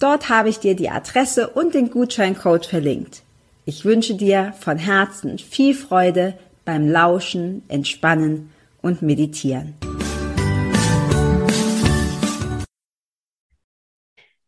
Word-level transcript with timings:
Dort 0.00 0.28
habe 0.28 0.48
ich 0.48 0.58
dir 0.58 0.74
die 0.74 0.90
Adresse 0.90 1.48
und 1.48 1.74
den 1.74 1.88
Gutscheincode 1.88 2.66
verlinkt. 2.66 3.22
Ich 3.64 3.84
wünsche 3.84 4.16
dir 4.16 4.52
von 4.58 4.76
Herzen 4.76 5.38
viel 5.38 5.72
Freude 5.74 6.36
beim 6.64 6.88
Lauschen, 6.88 7.62
Entspannen 7.68 8.52
und 8.82 9.02
Meditieren. 9.02 9.74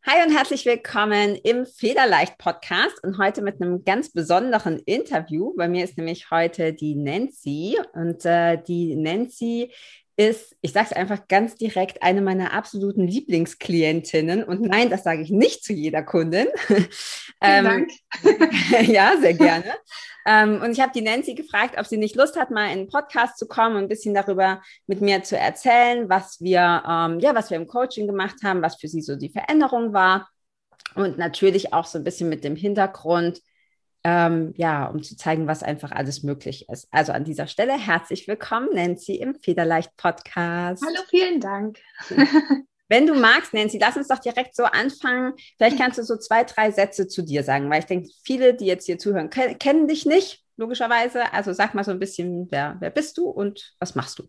Hi 0.05 0.25
und 0.25 0.37
herzlich 0.37 0.67
willkommen 0.67 1.37
im 1.37 1.65
Federleicht 1.65 2.39
Podcast 2.39 3.03
und 3.05 3.19
heute 3.19 3.43
mit 3.43 3.61
einem 3.61 3.85
ganz 3.85 4.13
besonderen 4.13 4.81
Interview. 4.81 5.55
Bei 5.57 5.69
mir 5.69 5.85
ist 5.85 5.97
nämlich 5.97 6.31
heute 6.31 6.73
die 6.73 6.97
Nancy 6.97 7.77
und 7.93 8.25
äh, 8.25 8.61
die 8.63 8.97
Nancy 8.97 9.73
ist, 10.17 10.57
ich 10.63 10.73
sage 10.73 10.89
es 10.91 10.97
einfach 10.97 11.29
ganz 11.29 11.57
direkt, 11.57 12.03
eine 12.03 12.23
meiner 12.23 12.55
absoluten 12.55 13.07
Lieblingsklientinnen. 13.07 14.45
Und 14.45 14.63
nein, 14.63 14.89
das 14.89 15.05
sage 15.05 15.23
ich 15.23 15.31
nicht 15.31 15.63
zu 15.63 15.75
jeder 15.75 16.03
Kundin. 16.03 16.47
Vielen 16.67 16.89
ähm, 17.43 17.65
Dank. 17.65 17.91
ja, 18.89 19.17
sehr 19.21 19.35
gerne. 19.35 19.75
ähm, 20.27 20.63
und 20.63 20.73
ich 20.73 20.81
habe 20.81 20.93
die 20.95 21.03
Nancy 21.03 21.35
gefragt, 21.35 21.77
ob 21.79 21.87
sie 21.87 21.99
nicht 21.99 22.17
Lust 22.17 22.37
hat, 22.37 22.51
mal 22.51 22.67
in 22.67 22.79
einen 22.79 22.89
Podcast 22.89 23.37
zu 23.37 23.47
kommen 23.47 23.77
und 23.77 23.83
ein 23.83 23.89
bisschen 23.89 24.15
darüber 24.15 24.63
mit 24.87 25.03
mir 25.03 25.23
zu 25.23 25.37
erzählen, 25.37 26.09
was 26.09 26.41
wir, 26.41 26.83
ähm, 26.89 27.21
ja, 27.21 27.35
was 27.35 27.51
wir 27.51 27.59
im 27.59 27.67
Coaching 27.67 28.07
gemacht 28.07 28.37
haben, 28.43 28.63
was 28.63 28.77
für 28.81 28.89
sie 28.89 29.03
so 29.03 29.17
die 29.17 29.31
Veränderung 29.31 29.93
war. 29.93 30.29
Und 30.95 31.19
natürlich 31.19 31.75
auch 31.75 31.85
so 31.85 31.99
ein 31.99 32.05
bisschen 32.05 32.31
mit 32.31 32.43
dem 32.43 32.57
Hintergrund, 32.57 33.43
ähm, 34.07 34.55
ja, 34.57 34.87
um 34.87 35.03
zu 35.03 35.17
zeigen, 35.17 35.49
was 35.49 35.65
einfach 35.65 35.91
alles 35.91 36.23
möglich 36.23 36.69
ist. 36.69 36.87
Also 36.93 37.11
an 37.11 37.25
dieser 37.25 37.49
Stelle 37.49 37.73
herzlich 37.73 38.29
willkommen, 38.29 38.69
Nancy, 38.73 39.17
im 39.17 39.35
Federleicht 39.35 39.97
Podcast. 39.97 40.85
Hallo, 40.87 41.01
vielen 41.11 41.41
Dank. 41.41 41.81
Wenn 42.89 43.09
du 43.09 43.15
magst, 43.15 43.53
Nancy, 43.53 43.79
lass 43.81 43.97
uns 43.97 44.07
doch 44.07 44.21
direkt 44.21 44.55
so 44.55 44.63
anfangen. 44.63 45.33
Vielleicht 45.57 45.77
kannst 45.77 45.99
du 45.99 46.05
so 46.05 46.17
zwei, 46.17 46.45
drei 46.45 46.71
Sätze 46.71 47.09
zu 47.09 47.23
dir 47.23 47.43
sagen, 47.43 47.69
weil 47.69 47.81
ich 47.81 47.87
denke, 47.87 48.09
viele, 48.23 48.55
die 48.55 48.67
jetzt 48.67 48.87
hier 48.87 48.97
zuhören, 48.97 49.29
kennen 49.29 49.89
dich 49.89 50.07
nicht, 50.07 50.45
logischerweise. 50.57 51.33
Also 51.33 51.53
sag 51.53 51.75
mal 51.75 51.83
so 51.83 51.91
ein 51.91 51.99
bisschen, 51.99 52.47
wer, 52.53 52.77
wer 52.79 52.91
bist 52.91 53.19
du 53.19 53.25
und 53.25 53.75
was 53.81 53.97
machst 53.97 54.21
du? 54.21 54.29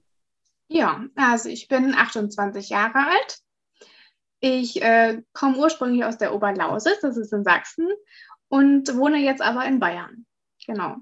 Ja, 0.70 1.06
also 1.16 1.50
ich 1.50 1.68
bin 1.68 1.94
28 1.94 2.70
Jahre 2.70 2.98
alt. 2.98 3.38
Ich 4.40 4.82
äh, 4.82 5.22
komme 5.34 5.58
ursprünglich 5.58 6.04
aus 6.04 6.18
der 6.18 6.34
Oberlausitz, 6.34 7.02
das 7.02 7.16
ist 7.16 7.32
in 7.32 7.44
Sachsen, 7.44 7.88
und 8.50 8.96
wohne 8.96 9.18
jetzt 9.18 9.42
aber 9.42 9.66
in 9.66 9.80
Bayern. 9.80 10.26
Genau. 10.66 10.98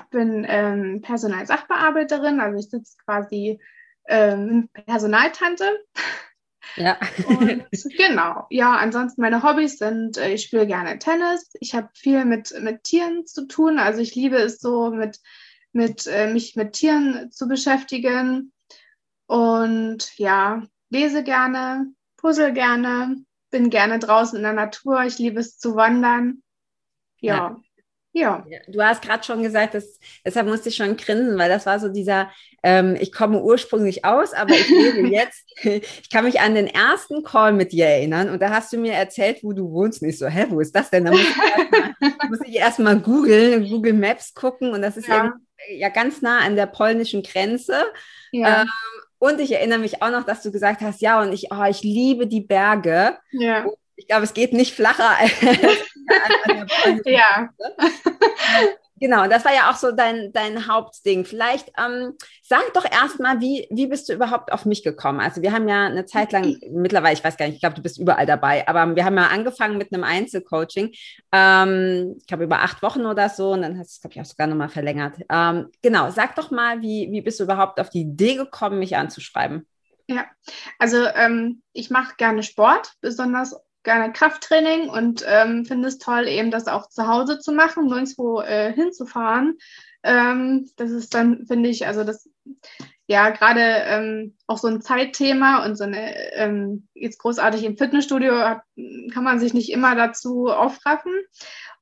Ich 0.00 0.06
bin 0.10 0.46
ähm, 0.48 1.00
Personalsachbearbeiterin, 1.02 2.40
also 2.40 2.58
ich 2.58 2.70
sitze 2.70 2.96
quasi 3.04 3.60
ähm, 4.06 4.68
Personaltante. 4.86 5.84
Ja. 6.76 6.98
Und 7.26 7.66
genau. 7.96 8.46
Ja, 8.50 8.76
ansonsten 8.76 9.20
meine 9.20 9.42
Hobbys 9.42 9.78
sind, 9.78 10.16
äh, 10.16 10.32
ich 10.32 10.44
spiele 10.44 10.66
gerne 10.66 10.98
Tennis. 10.98 11.50
Ich 11.60 11.74
habe 11.74 11.88
viel 11.94 12.24
mit, 12.24 12.54
mit 12.60 12.84
Tieren 12.84 13.26
zu 13.26 13.46
tun. 13.46 13.78
Also 13.78 14.00
ich 14.00 14.14
liebe 14.14 14.36
es 14.36 14.60
so, 14.60 14.90
mit, 14.90 15.20
mit, 15.72 16.06
äh, 16.06 16.32
mich 16.32 16.56
mit 16.56 16.74
Tieren 16.74 17.30
zu 17.30 17.48
beschäftigen. 17.48 18.52
Und 19.26 20.16
ja, 20.16 20.62
lese 20.90 21.22
gerne, 21.22 21.92
puzzle 22.16 22.52
gerne, 22.52 23.16
bin 23.50 23.68
gerne 23.68 23.98
draußen 23.98 24.36
in 24.36 24.42
der 24.42 24.54
Natur. 24.54 25.02
Ich 25.02 25.18
liebe 25.18 25.40
es 25.40 25.58
zu 25.58 25.76
wandern 25.76 26.42
ja. 27.20 27.56
ja. 28.12 28.44
Du 28.68 28.82
hast 28.82 29.02
gerade 29.02 29.24
schon 29.24 29.42
gesagt, 29.42 29.74
dass, 29.74 29.98
deshalb 30.24 30.46
musste 30.46 30.68
ich 30.68 30.76
schon 30.76 30.96
grinsen, 30.96 31.38
weil 31.38 31.48
das 31.48 31.66
war 31.66 31.78
so 31.78 31.88
dieser, 31.88 32.30
ähm, 32.62 32.96
ich 32.98 33.12
komme 33.12 33.42
ursprünglich 33.42 34.04
aus, 34.04 34.32
aber 34.32 34.52
ich 34.52 34.68
lebe 34.68 35.08
jetzt. 35.12 35.44
ich 35.62 36.10
kann 36.10 36.24
mich 36.24 36.40
an 36.40 36.54
den 36.54 36.66
ersten 36.66 37.22
Call 37.22 37.52
mit 37.52 37.72
dir 37.72 37.86
erinnern 37.86 38.30
und 38.30 38.40
da 38.40 38.50
hast 38.50 38.72
du 38.72 38.78
mir 38.78 38.92
erzählt, 38.92 39.42
wo 39.42 39.52
du 39.52 39.70
wohnst. 39.70 40.02
Und 40.02 40.08
ich 40.08 40.18
so, 40.18 40.26
hä, 40.26 40.46
wo 40.48 40.60
ist 40.60 40.74
das 40.74 40.90
denn? 40.90 41.04
Da 41.04 41.12
muss 41.12 42.40
ich 42.44 42.56
erstmal 42.56 42.94
erst 42.94 43.04
googeln, 43.04 43.68
Google 43.68 43.94
Maps 43.94 44.34
gucken 44.34 44.72
und 44.72 44.82
das 44.82 44.96
ist 44.96 45.08
ja. 45.08 45.32
ja 45.70 45.88
ganz 45.88 46.22
nah 46.22 46.40
an 46.40 46.56
der 46.56 46.66
polnischen 46.66 47.22
Grenze. 47.22 47.84
Ja. 48.32 48.62
Ähm, 48.62 48.68
und 49.18 49.40
ich 49.40 49.52
erinnere 49.52 49.80
mich 49.80 50.00
auch 50.02 50.10
noch, 50.10 50.24
dass 50.24 50.42
du 50.42 50.52
gesagt 50.52 50.80
hast, 50.80 51.00
ja, 51.00 51.20
und 51.20 51.32
ich, 51.32 51.48
oh, 51.50 51.64
ich 51.68 51.82
liebe 51.82 52.26
die 52.26 52.40
Berge. 52.40 53.18
Ja. 53.32 53.64
Und 53.64 53.74
ich 53.98 54.06
glaube, 54.06 54.24
es 54.24 54.32
geht 54.32 54.52
nicht 54.52 54.74
flacher 54.74 55.18
als 55.18 55.32
Ja. 57.04 57.50
Genau, 59.00 59.28
das 59.28 59.44
war 59.44 59.54
ja 59.54 59.70
auch 59.70 59.76
so 59.76 59.92
dein, 59.92 60.32
dein 60.32 60.66
Hauptding. 60.66 61.24
Vielleicht 61.24 61.70
ähm, 61.78 62.14
sag 62.42 62.72
doch 62.74 62.84
erstmal, 62.84 63.40
wie, 63.40 63.68
wie 63.70 63.86
bist 63.86 64.08
du 64.08 64.12
überhaupt 64.12 64.52
auf 64.52 64.64
mich 64.64 64.82
gekommen? 64.82 65.20
Also 65.20 65.42
wir 65.42 65.52
haben 65.52 65.68
ja 65.68 65.86
eine 65.86 66.04
Zeit 66.04 66.32
lang, 66.32 66.56
mittlerweile, 66.70 67.14
ich 67.14 67.22
weiß 67.22 67.36
gar 67.36 67.46
nicht, 67.46 67.56
ich 67.56 67.60
glaube, 67.60 67.76
du 67.76 67.82
bist 67.82 67.98
überall 67.98 68.26
dabei, 68.26 68.66
aber 68.66 68.96
wir 68.96 69.04
haben 69.04 69.16
ja 69.16 69.28
angefangen 69.28 69.78
mit 69.78 69.92
einem 69.92 70.04
Einzelcoaching. 70.04 70.92
Ähm, 71.32 72.14
ich 72.18 72.26
glaube, 72.26 72.44
über 72.44 72.60
acht 72.60 72.82
Wochen 72.82 73.06
oder 73.06 73.28
so 73.28 73.52
und 73.52 73.62
dann 73.62 73.78
hast 73.78 73.90
du 73.90 73.94
es, 73.94 74.00
glaube 74.00 74.14
ich, 74.14 74.20
auch 74.20 74.30
sogar 74.30 74.46
nochmal 74.46 74.68
verlängert. 74.68 75.14
Ähm, 75.30 75.68
genau, 75.82 76.10
sag 76.10 76.34
doch 76.34 76.50
mal, 76.50 76.82
wie, 76.82 77.08
wie 77.10 77.20
bist 77.20 77.38
du 77.38 77.44
überhaupt 77.44 77.78
auf 77.80 77.90
die 77.90 78.00
Idee 78.00 78.34
gekommen, 78.34 78.78
mich 78.78 78.96
anzuschreiben? 78.96 79.66
Ja, 80.10 80.24
also 80.78 81.04
ähm, 81.04 81.62
ich 81.72 81.90
mache 81.90 82.14
gerne 82.16 82.42
Sport, 82.42 82.94
besonders 83.02 83.54
gerne 83.88 84.12
Krafttraining 84.12 84.90
und 84.90 85.24
ähm, 85.26 85.64
finde 85.64 85.88
es 85.88 85.96
toll, 85.96 86.28
eben 86.28 86.50
das 86.50 86.68
auch 86.68 86.90
zu 86.90 87.06
Hause 87.06 87.38
zu 87.38 87.52
machen, 87.52 87.86
nirgendwo 87.86 88.42
äh, 88.42 88.70
hinzufahren. 88.70 89.56
Ähm, 90.02 90.70
das 90.76 90.90
ist 90.90 91.14
dann, 91.14 91.46
finde 91.46 91.70
ich, 91.70 91.86
also 91.86 92.04
das, 92.04 92.28
ja, 93.06 93.30
gerade 93.30 93.62
ähm, 93.62 94.36
auch 94.46 94.58
so 94.58 94.68
ein 94.68 94.82
Zeitthema 94.82 95.64
und 95.64 95.76
so 95.76 95.84
eine, 95.84 96.34
ähm, 96.34 96.86
jetzt 96.92 97.18
großartig 97.18 97.64
im 97.64 97.78
Fitnessstudio 97.78 98.36
hat, 98.36 98.60
kann 99.14 99.24
man 99.24 99.40
sich 99.40 99.54
nicht 99.54 99.72
immer 99.72 99.94
dazu 99.94 100.48
aufraffen. 100.48 101.14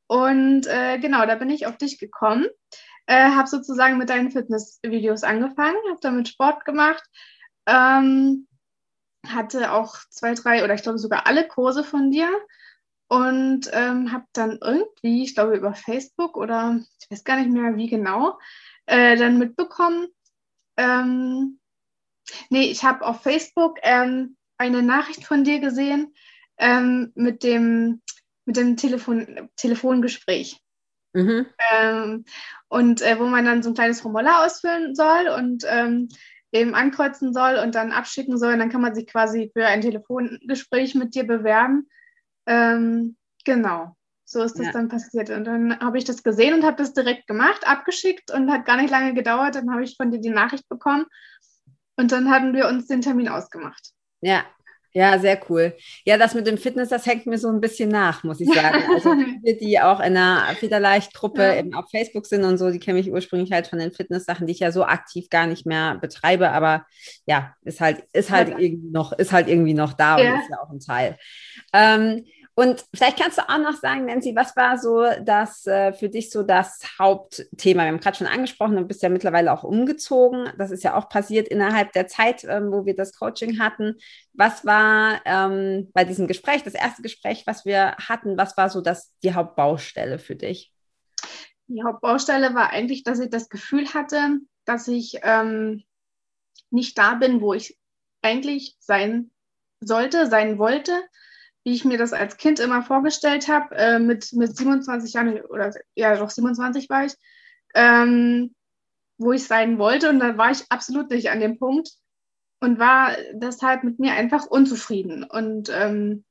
Und 0.07 0.69
äh, 0.69 0.99
genau, 1.01 1.27
da 1.27 1.35
bin 1.35 1.51
ich 1.51 1.67
auf 1.67 1.77
dich 1.77 1.99
gekommen, 1.99 2.47
äh, 3.07 3.31
habe 3.31 3.49
sozusagen 3.49 3.99
mit 3.99 4.11
deinen 4.11 4.31
Fitnessvideos 4.31 5.25
angefangen, 5.25 5.77
habe 5.89 5.99
damit 6.01 6.29
Sport 6.29 6.65
gemacht. 6.65 7.03
Ähm, 7.67 8.47
hatte 9.35 9.73
auch 9.73 9.97
zwei, 10.11 10.35
drei 10.35 10.65
oder 10.65 10.75
ich 10.75 10.83
glaube 10.83 10.99
sogar 10.99 11.27
alle 11.27 11.47
Kurse 11.47 11.85
von 11.85 12.11
dir 12.11 12.29
und 13.09 13.71
ähm, 13.73 14.13
habe 14.13 14.25
dann 14.33 14.59
irgendwie, 14.61 15.23
ich 15.23 15.35
glaube 15.35 15.57
über 15.57 15.75
Facebook 15.75 16.37
oder 16.37 16.81
ich 17.01 17.11
weiß 17.11 17.25
gar 17.25 17.37
nicht 17.37 17.51
mehr 17.51 17.77
wie 17.77 17.89
genau, 17.89 18.39
äh, 18.87 19.17
dann 19.17 19.39
mitbekommen, 19.39 20.09
ähm, 20.77 21.59
nee, 22.51 22.71
ich 22.71 22.85
habe 22.85 23.07
auf 23.07 23.23
Facebook 23.23 23.79
ähm, 23.83 24.37
eine 24.59 24.83
Nachricht 24.83 25.25
von 25.25 25.45
dir 25.45 25.61
gesehen 25.61 26.15
ähm, 26.59 27.13
mit 27.15 27.43
dem, 27.43 28.03
mit 28.45 28.57
dem 28.57 28.77
Telefon, 28.77 29.51
Telefongespräch. 29.57 30.61
Mhm. 31.13 31.47
Ähm, 31.71 32.25
und 32.69 33.01
äh, 33.01 33.19
wo 33.19 33.25
man 33.25 33.45
dann 33.45 33.63
so 33.63 33.71
ein 33.71 33.75
kleines 33.75 34.01
Formular 34.01 34.45
ausfüllen 34.45 34.95
soll 34.95 35.29
und 35.29 35.65
ähm, 35.67 36.09
eben 36.57 36.75
ankreuzen 36.75 37.33
soll 37.33 37.57
und 37.57 37.75
dann 37.75 37.93
abschicken 37.93 38.39
soll. 38.39 38.55
Und 38.55 38.59
dann 38.59 38.71
kann 38.71 38.81
man 38.81 38.95
sich 38.95 39.07
quasi 39.07 39.51
für 39.53 39.67
ein 39.67 39.81
Telefongespräch 39.81 40.95
mit 40.95 41.15
dir 41.15 41.27
bewerben. 41.27 41.89
Ähm, 42.47 43.17
genau. 43.45 43.97
So 44.25 44.43
ist 44.43 44.59
das 44.59 44.67
ja. 44.67 44.73
dann 44.73 44.89
passiert. 44.89 45.31
Und 45.31 45.45
dann 45.45 45.79
habe 45.79 45.99
ich 45.99 46.05
das 46.05 46.23
gesehen 46.23 46.55
und 46.55 46.65
habe 46.65 46.77
das 46.77 46.93
direkt 46.93 47.29
gemacht, 47.29 47.67
abgeschickt 47.67 48.33
und 48.33 48.51
hat 48.51 48.67
gar 48.67 48.77
nicht 48.77 48.91
lange 48.91 49.15
gedauert. 49.15 49.55
Dann 49.55 49.71
habe 49.71 49.85
ich 49.85 49.97
von 49.97 50.11
dir 50.11 50.21
die 50.21 50.31
Nachricht 50.31 50.69
bekommen 50.69 51.07
und 51.97 52.11
dann 52.13 52.31
haben 52.31 52.53
wir 52.53 52.67
uns 52.69 52.87
den 52.87 53.03
Termin 53.03 53.29
ausgemacht. 53.29 53.93
Ja, 54.21 54.45
Ja, 54.97 55.19
sehr 55.19 55.39
cool. 55.51 55.77
Ja, 56.07 56.17
das 56.17 56.33
mit 56.33 56.47
dem 56.47 56.57
Fitness, 56.57 56.89
das 56.89 57.05
hängt 57.05 57.27
mir 57.27 57.37
so 57.37 57.49
ein 57.49 57.61
bisschen 57.61 57.91
nach, 57.91 58.25
muss 58.25 58.41
ich 58.41 58.49
sagen. 58.49 58.83
Also 58.95 59.13
viele, 59.43 59.55
die 59.59 59.79
auch 59.79 60.01
in 60.01 60.17
einer 60.17 60.55
Federleicht-Gruppe 60.55 61.65
ja. 61.71 61.79
auf 61.79 61.91
Facebook 61.91 62.25
sind 62.25 62.45
und 62.45 62.57
so, 62.57 62.71
die 62.71 62.79
kenne 62.79 62.99
ich 63.01 63.13
ursprünglich 63.13 63.53
halt 63.53 63.67
von 63.67 63.79
den 63.79 63.93
Fitness-Sachen, 63.93 64.47
die 64.47 64.55
ich 64.55 64.61
ja 64.61 64.73
so 64.73 64.85
aktiv 64.85 65.29
gar 65.29 65.47
nicht 65.47 65.67
mehr 65.67 65.99
betreibe, 66.01 66.51
aber 66.51 66.87
ja, 67.27 67.55
ist 67.63 67.83
halt, 67.83 68.05
ist 68.15 68.31
halt 68.31 68.49
ja. 68.49 68.59
irgendwie 68.59 68.91
noch, 68.91 69.13
ist 69.13 69.33
halt 69.33 69.49
irgendwie 69.49 69.75
noch 69.75 69.93
da 69.93 70.19
ja. 70.19 70.33
und 70.33 70.41
ist 70.41 70.51
ja 70.51 70.63
auch 70.63 70.71
ein 70.71 70.81
Teil. 70.81 71.19
Ähm, 71.75 72.25
und 72.59 72.87
vielleicht 72.95 73.19
kannst 73.21 73.37
du 73.37 73.47
auch 73.47 73.59
noch 73.59 73.75
sagen, 73.75 74.07
Nancy, 74.07 74.35
was 74.35 74.57
war 74.57 74.79
so 74.79 75.05
das 75.23 75.67
äh, 75.67 75.93
für 75.93 76.09
dich 76.09 76.31
so 76.31 76.43
das 76.43 76.81
Hauptthema? 76.99 77.83
Wir 77.83 77.89
haben 77.89 78.01
gerade 78.01 78.17
schon 78.17 78.27
angesprochen, 78.27 78.77
du 78.77 78.85
bist 78.85 79.03
ja 79.03 79.11
mittlerweile 79.11 79.53
auch 79.53 79.63
umgezogen. 79.63 80.51
Das 80.57 80.71
ist 80.71 80.83
ja 80.83 80.97
auch 80.97 81.11
passiert 81.11 81.49
innerhalb 81.49 81.93
der 81.93 82.07
Zeit, 82.07 82.45
ähm, 82.45 82.73
wo 82.73 82.87
wir 82.87 82.97
das 82.97 83.15
Coaching 83.15 83.59
hatten. 83.59 83.97
Was 84.33 84.65
war 84.65 85.21
ähm, 85.27 85.91
bei 85.93 86.05
diesem 86.05 86.27
Gespräch, 86.27 86.63
das 86.63 86.73
erste 86.73 87.03
Gespräch, 87.03 87.47
was 87.47 87.67
wir 87.67 87.95
hatten, 87.97 88.39
was 88.39 88.57
war 88.57 88.71
so 88.71 88.81
das, 88.81 89.13
die 89.23 89.35
Hauptbaustelle 89.35 90.19
für 90.19 90.35
dich? 90.35 90.73
Die 91.67 91.83
Hauptbaustelle 91.83 92.55
war 92.55 92.71
eigentlich, 92.71 93.03
dass 93.03 93.21
ich 93.21 93.29
das 93.29 93.51
Gefühl 93.51 93.93
hatte, 93.93 94.39
dass 94.65 94.89
ich 94.89 95.19
ähm, 95.25 95.85
nicht 96.71 96.97
da 96.97 97.17
bin, 97.17 97.43
wo 97.43 97.53
ich 97.53 97.79
eigentlich 98.23 98.77
sein 98.79 99.31
sollte, 99.81 100.27
sein 100.27 100.59
wollte 100.59 101.03
wie 101.67 101.73
ich 101.73 101.85
mir 101.85 101.99
das 101.99 102.13
als 102.13 102.37
Kind 102.37 102.61
immer 102.61 102.81
vorgestellt 102.85 103.49
habe, 103.49 103.75
äh, 103.75 103.99
mit, 103.99 104.33
mit 104.33 104.57
27 104.57 105.13
Jahren 105.13 105.41
oder 105.47 105.75
ja, 105.97 106.15
doch 106.15 106.31
27 106.31 106.89
war 106.89 107.07
ich, 107.07 107.15
ähm, 107.75 108.55
wo 109.19 109.33
ich 109.33 109.49
sein 109.49 109.77
wollte. 109.77 110.09
Und 110.09 110.21
dann 110.21 110.39
war 110.39 110.53
ich 110.53 110.63
absolut 110.71 111.11
nicht 111.11 111.29
an 111.29 111.41
dem 111.41 111.59
Punkt 111.59 111.91
und 112.61 112.79
war 112.79 113.17
deshalb 113.33 113.83
mit 113.83 113.99
mir 113.99 114.13
einfach 114.13 114.47
unzufrieden. 114.47 115.25
Und 115.25 115.69
ähm, 115.75 116.25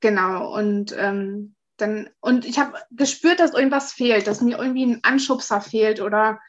genau, 0.00 0.52
und 0.58 0.92
ähm, 0.98 1.54
dann, 1.76 2.10
und 2.18 2.44
ich 2.46 2.58
habe 2.58 2.76
gespürt, 2.90 3.38
dass 3.38 3.54
irgendwas 3.54 3.92
fehlt, 3.92 4.26
dass 4.26 4.40
mir 4.40 4.58
irgendwie 4.58 4.86
ein 4.86 5.04
Anschubser 5.04 5.60
fehlt 5.60 6.00
oder 6.00 6.40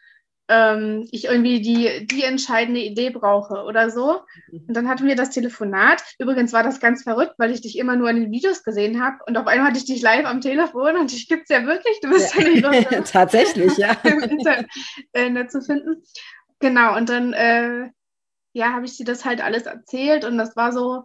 ähm, 0.50 1.08
ich 1.12 1.26
irgendwie 1.26 1.62
die, 1.62 2.08
die 2.08 2.24
entscheidende 2.24 2.80
Idee 2.80 3.10
brauche 3.10 3.64
oder 3.64 3.90
so. 3.90 4.22
Und 4.52 4.74
dann 4.74 4.88
hatten 4.88 5.06
wir 5.06 5.16
das 5.16 5.32
Telefonat. 5.32 6.04
Übrigens 6.20 6.54
war 6.54 6.64
das 6.64 6.80
ganz 6.80 7.04
verrückt, 7.04 7.36
weil 7.38 7.52
ich 7.52 7.62
dich 7.62 7.78
immer 7.78 7.96
nur 7.96 8.10
in 8.10 8.18
den 8.18 8.32
Videos 8.32 8.64
gesehen 8.64 9.04
habe 9.04 9.18
und 9.28 9.38
auf 9.38 9.48
einmal 9.48 9.68
hatte 9.68 9.80
ich 9.80 9.86
dich 9.86 10.02
live 10.02 10.26
am 10.26 10.42
Telefon 10.42 10.96
und 10.98 11.12
dich 11.12 11.28
gibt 11.28 11.44
es 11.44 11.50
ja 11.50 11.66
wirklich. 11.66 12.00
Du 12.02 12.10
bist 12.10 12.34
ja, 12.36 12.42
ja 12.42 12.50
nicht 12.50 12.92
noch 12.92 13.04
Tatsächlich, 13.12 13.78
ja. 13.78 13.92
im 14.04 14.20
Internet 14.20 14.68
äh, 15.14 15.48
zu 15.48 15.62
finden. 15.62 16.04
Genau, 16.60 16.96
und 16.96 17.10
dann 17.10 17.34
äh, 17.34 17.90
ja, 18.54 18.74
habe 18.74 18.86
ich 18.86 18.98
dir 18.98 19.06
das 19.06 19.26
halt 19.26 19.42
alles 19.42 19.64
erzählt 19.64 20.26
und 20.26 20.38
das 20.38 20.56
war 20.56 20.72
so, 20.72 21.04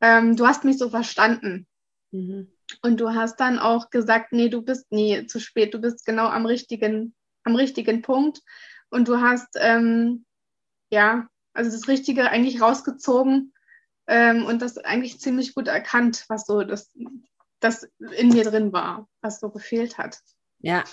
ähm, 0.00 0.36
du 0.36 0.46
hast 0.46 0.64
mich 0.64 0.78
so 0.78 0.90
verstanden. 0.90 1.66
Mhm. 2.12 2.52
Und 2.82 3.00
du 3.00 3.10
hast 3.10 3.38
dann 3.38 3.58
auch 3.58 3.90
gesagt, 3.90 4.32
nee, 4.32 4.48
du 4.48 4.62
bist 4.62 4.90
nie 4.90 5.26
zu 5.26 5.40
spät, 5.40 5.74
du 5.74 5.80
bist 5.80 6.04
genau 6.06 6.26
am 6.26 6.46
richtigen, 6.46 7.14
am 7.44 7.54
richtigen 7.54 8.02
Punkt 8.02 8.40
und 8.90 9.08
du 9.08 9.20
hast 9.20 9.48
ähm, 9.58 10.24
ja, 10.90 11.28
also 11.52 11.70
das 11.70 11.88
Richtige 11.88 12.30
eigentlich 12.30 12.60
rausgezogen 12.60 13.52
ähm, 14.06 14.44
und 14.44 14.62
das 14.62 14.78
eigentlich 14.78 15.20
ziemlich 15.20 15.54
gut 15.54 15.68
erkannt, 15.68 16.24
was 16.28 16.46
so 16.46 16.62
das, 16.62 16.92
das 17.60 17.88
in 18.16 18.28
mir 18.28 18.44
drin 18.44 18.72
war, 18.72 19.08
was 19.20 19.40
so 19.40 19.50
gefehlt 19.50 19.98
hat. 19.98 20.18
Ja, 20.60 20.84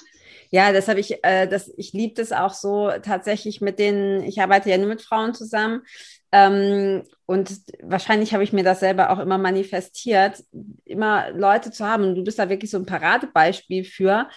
ja, 0.50 0.72
das 0.72 0.88
habe 0.88 1.00
ich, 1.00 1.24
äh, 1.24 1.48
das, 1.48 1.72
ich 1.78 1.94
liebe 1.94 2.16
das 2.16 2.31
auch 2.31 2.54
so 2.54 2.92
tatsächlich 3.01 3.62
mit 3.62 3.80
denen, 3.80 4.24
ich 4.24 4.42
arbeite 4.42 4.69
ja 4.69 4.78
nur 4.78 4.90
mit 4.90 5.01
Frauen 5.01 5.34
zusammen. 5.34 5.84
Ähm, 6.31 7.04
und 7.25 7.51
wahrscheinlich 7.81 8.34
habe 8.34 8.44
ich 8.44 8.54
mir 8.54 8.63
das 8.63 8.80
selber 8.80 9.12
auch 9.12 9.19
immer 9.19 9.38
manifestiert, 9.38 10.44
immer 10.84 11.31
Leute 11.31 11.72
zu 11.72 11.86
haben. 11.86 12.04
Und 12.04 12.16
du 12.16 12.24
bist 12.24 12.40
da 12.40 12.50
wirklich 12.50 12.72
so 12.72 12.78
ein 12.78 12.86
Paradebeispiel 12.86 13.86
für, 13.86 14.28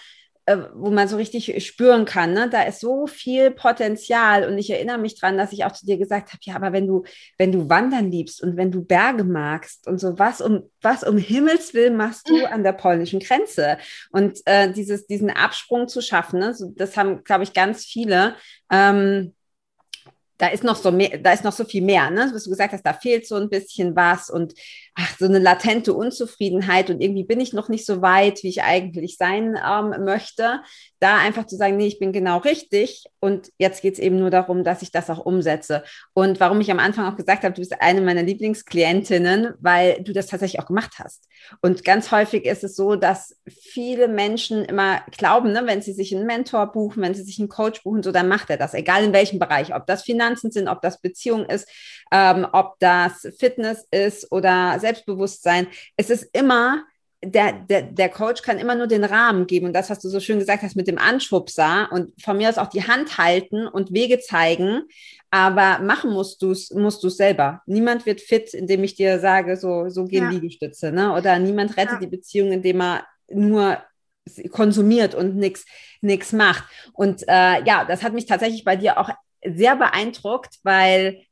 wo 0.75 0.91
man 0.91 1.07
so 1.09 1.17
richtig 1.17 1.65
spüren 1.65 2.05
kann, 2.05 2.33
ne? 2.33 2.49
da 2.49 2.63
ist 2.63 2.79
so 2.79 3.05
viel 3.05 3.51
Potenzial 3.51 4.47
und 4.47 4.57
ich 4.57 4.69
erinnere 4.69 4.97
mich 4.97 5.19
dran, 5.19 5.37
dass 5.37 5.51
ich 5.51 5.65
auch 5.65 5.73
zu 5.73 5.85
dir 5.85 5.97
gesagt 5.97 6.29
habe, 6.29 6.39
ja, 6.43 6.55
aber 6.55 6.71
wenn 6.71 6.87
du, 6.87 7.03
wenn 7.37 7.51
du 7.51 7.69
Wandern 7.69 8.09
liebst 8.09 8.41
und 8.41 8.55
wenn 8.55 8.71
du 8.71 8.83
Berge 8.83 9.25
magst 9.25 9.87
und 9.87 9.99
so, 9.99 10.17
was 10.17 10.39
um, 10.39 10.69
was 10.81 11.03
um 11.03 11.17
Himmels 11.17 11.73
Willen 11.73 11.97
machst 11.97 12.29
du 12.29 12.45
an 12.45 12.63
der 12.63 12.73
polnischen 12.73 13.19
Grenze? 13.19 13.77
Und 14.11 14.39
äh, 14.45 14.71
dieses, 14.71 15.05
diesen 15.05 15.29
Absprung 15.29 15.87
zu 15.89 16.01
schaffen, 16.01 16.39
ne? 16.39 16.53
so, 16.53 16.71
das 16.75 16.95
haben, 16.95 17.23
glaube 17.23 17.43
ich, 17.43 17.53
ganz 17.53 17.83
viele. 17.83 18.35
Ähm, 18.71 19.33
da 20.37 20.47
ist 20.47 20.63
noch 20.63 20.75
so 20.75 20.91
mehr, 20.91 21.17
da 21.17 21.33
ist 21.33 21.43
noch 21.43 21.51
so 21.51 21.65
viel 21.65 21.81
mehr, 21.81 22.09
ne? 22.11 22.29
Was 22.33 22.43
du 22.43 22.49
gesagt 22.49 22.73
hast, 22.73 22.85
da 22.85 22.93
fehlt 22.93 23.27
so 23.27 23.35
ein 23.35 23.49
bisschen 23.49 23.95
was 23.95 24.29
und 24.29 24.53
ach, 24.93 25.15
so 25.17 25.25
eine 25.25 25.39
latente 25.39 25.93
Unzufriedenheit 25.93 26.89
und 26.89 27.01
irgendwie 27.01 27.23
bin 27.23 27.39
ich 27.39 27.53
noch 27.53 27.69
nicht 27.69 27.85
so 27.85 28.01
weit, 28.01 28.41
wie 28.43 28.49
ich 28.49 28.63
eigentlich 28.63 29.17
sein 29.17 29.57
ähm, 29.63 30.03
möchte. 30.03 30.61
Da 30.99 31.17
einfach 31.17 31.45
zu 31.45 31.55
sagen, 31.55 31.77
nee, 31.77 31.85
ich 31.85 31.99
bin 31.99 32.11
genau 32.11 32.39
richtig 32.39 33.05
und 33.19 33.51
jetzt 33.59 33.83
geht 33.83 33.93
es 33.93 33.99
eben 33.99 34.17
nur 34.17 34.31
darum, 34.31 34.63
dass 34.63 34.81
ich 34.81 34.91
das 34.91 35.09
auch 35.11 35.23
umsetze. 35.23 35.83
Und 36.13 36.39
warum 36.39 36.59
ich 36.61 36.71
am 36.71 36.79
Anfang 36.79 37.05
auch 37.05 37.15
gesagt 37.15 37.43
habe, 37.43 37.53
du 37.53 37.61
bist 37.61 37.79
eine 37.79 38.01
meiner 38.01 38.23
Lieblingsklientinnen, 38.23 39.53
weil 39.59 40.01
du 40.01 40.13
das 40.13 40.27
tatsächlich 40.27 40.59
auch 40.59 40.65
gemacht 40.65 40.93
hast. 40.97 41.27
Und 41.61 41.83
ganz 41.83 42.11
häufig 42.11 42.45
ist 42.45 42.63
es 42.63 42.75
so, 42.75 42.95
dass 42.95 43.35
viele 43.47 44.07
Menschen 44.07 44.65
immer 44.65 45.01
glauben, 45.11 45.51
ne, 45.51 45.61
wenn 45.65 45.83
sie 45.83 45.93
sich 45.93 46.15
einen 46.15 46.25
Mentor 46.25 46.71
buchen, 46.71 47.03
wenn 47.03 47.13
sie 47.13 47.23
sich 47.23 47.39
einen 47.39 47.49
Coach 47.49 47.83
buchen, 47.83 48.01
so 48.01 48.11
dann 48.11 48.27
macht 48.27 48.49
er 48.49 48.57
das, 48.57 48.73
egal 48.73 49.03
in 49.03 49.13
welchem 49.13 49.37
Bereich, 49.37 49.75
ob 49.75 49.85
das 49.85 50.03
Finanzen 50.27 50.51
sind, 50.51 50.67
ob 50.67 50.81
das 50.81 51.01
Beziehung 51.01 51.45
ist, 51.45 51.67
ähm, 52.11 52.45
ob 52.51 52.75
das 52.79 53.27
Fitness 53.39 53.85
ist 53.91 54.31
oder 54.31 54.77
Selbstbewusstsein. 54.79 55.67
Es 55.95 56.09
ist 56.09 56.27
immer, 56.33 56.83
der, 57.23 57.53
der, 57.53 57.83
der 57.83 58.09
Coach 58.09 58.41
kann 58.41 58.59
immer 58.59 58.75
nur 58.75 58.87
den 58.87 59.03
Rahmen 59.03 59.47
geben 59.47 59.67
und 59.67 59.73
das, 59.73 59.89
was 59.89 59.99
du 59.99 60.09
so 60.09 60.19
schön 60.19 60.39
gesagt 60.39 60.63
hast 60.63 60.75
mit 60.75 60.87
dem 60.87 60.97
Anschubser 60.97 61.89
und 61.91 62.21
von 62.21 62.37
mir 62.37 62.49
aus 62.49 62.57
auch 62.57 62.67
die 62.67 62.87
Hand 62.87 63.17
halten 63.17 63.67
und 63.67 63.91
Wege 63.91 64.19
zeigen, 64.19 64.83
aber 65.31 65.79
machen 65.79 66.11
musst 66.11 66.41
du 66.41 66.51
es 66.51 66.71
musst 66.71 67.03
du's 67.03 67.17
selber. 67.17 67.61
Niemand 67.65 68.05
wird 68.05 68.21
fit, 68.21 68.53
indem 68.53 68.83
ich 68.83 68.95
dir 68.95 69.19
sage, 69.19 69.57
so, 69.57 69.89
so 69.89 70.05
gehen 70.05 70.25
ja. 70.25 70.29
Liegestütze, 70.29 70.91
ne? 70.91 71.13
oder 71.13 71.39
niemand 71.39 71.75
rettet 71.75 71.93
ja. 71.93 71.99
die 71.99 72.07
Beziehung, 72.07 72.51
indem 72.51 72.81
er 72.81 73.07
nur 73.29 73.77
konsumiert 74.51 75.15
und 75.15 75.37
nichts 75.37 75.65
nix 76.01 76.33
macht. 76.33 76.65
Und 76.93 77.23
äh, 77.27 77.63
ja, 77.63 77.85
das 77.85 78.03
hat 78.03 78.13
mich 78.13 78.25
tatsächlich 78.25 78.63
bei 78.63 78.75
dir 78.75 78.99
auch 78.99 79.09
sehr 79.43 79.75
beeindruckt, 79.75 80.59
weil 80.63 81.23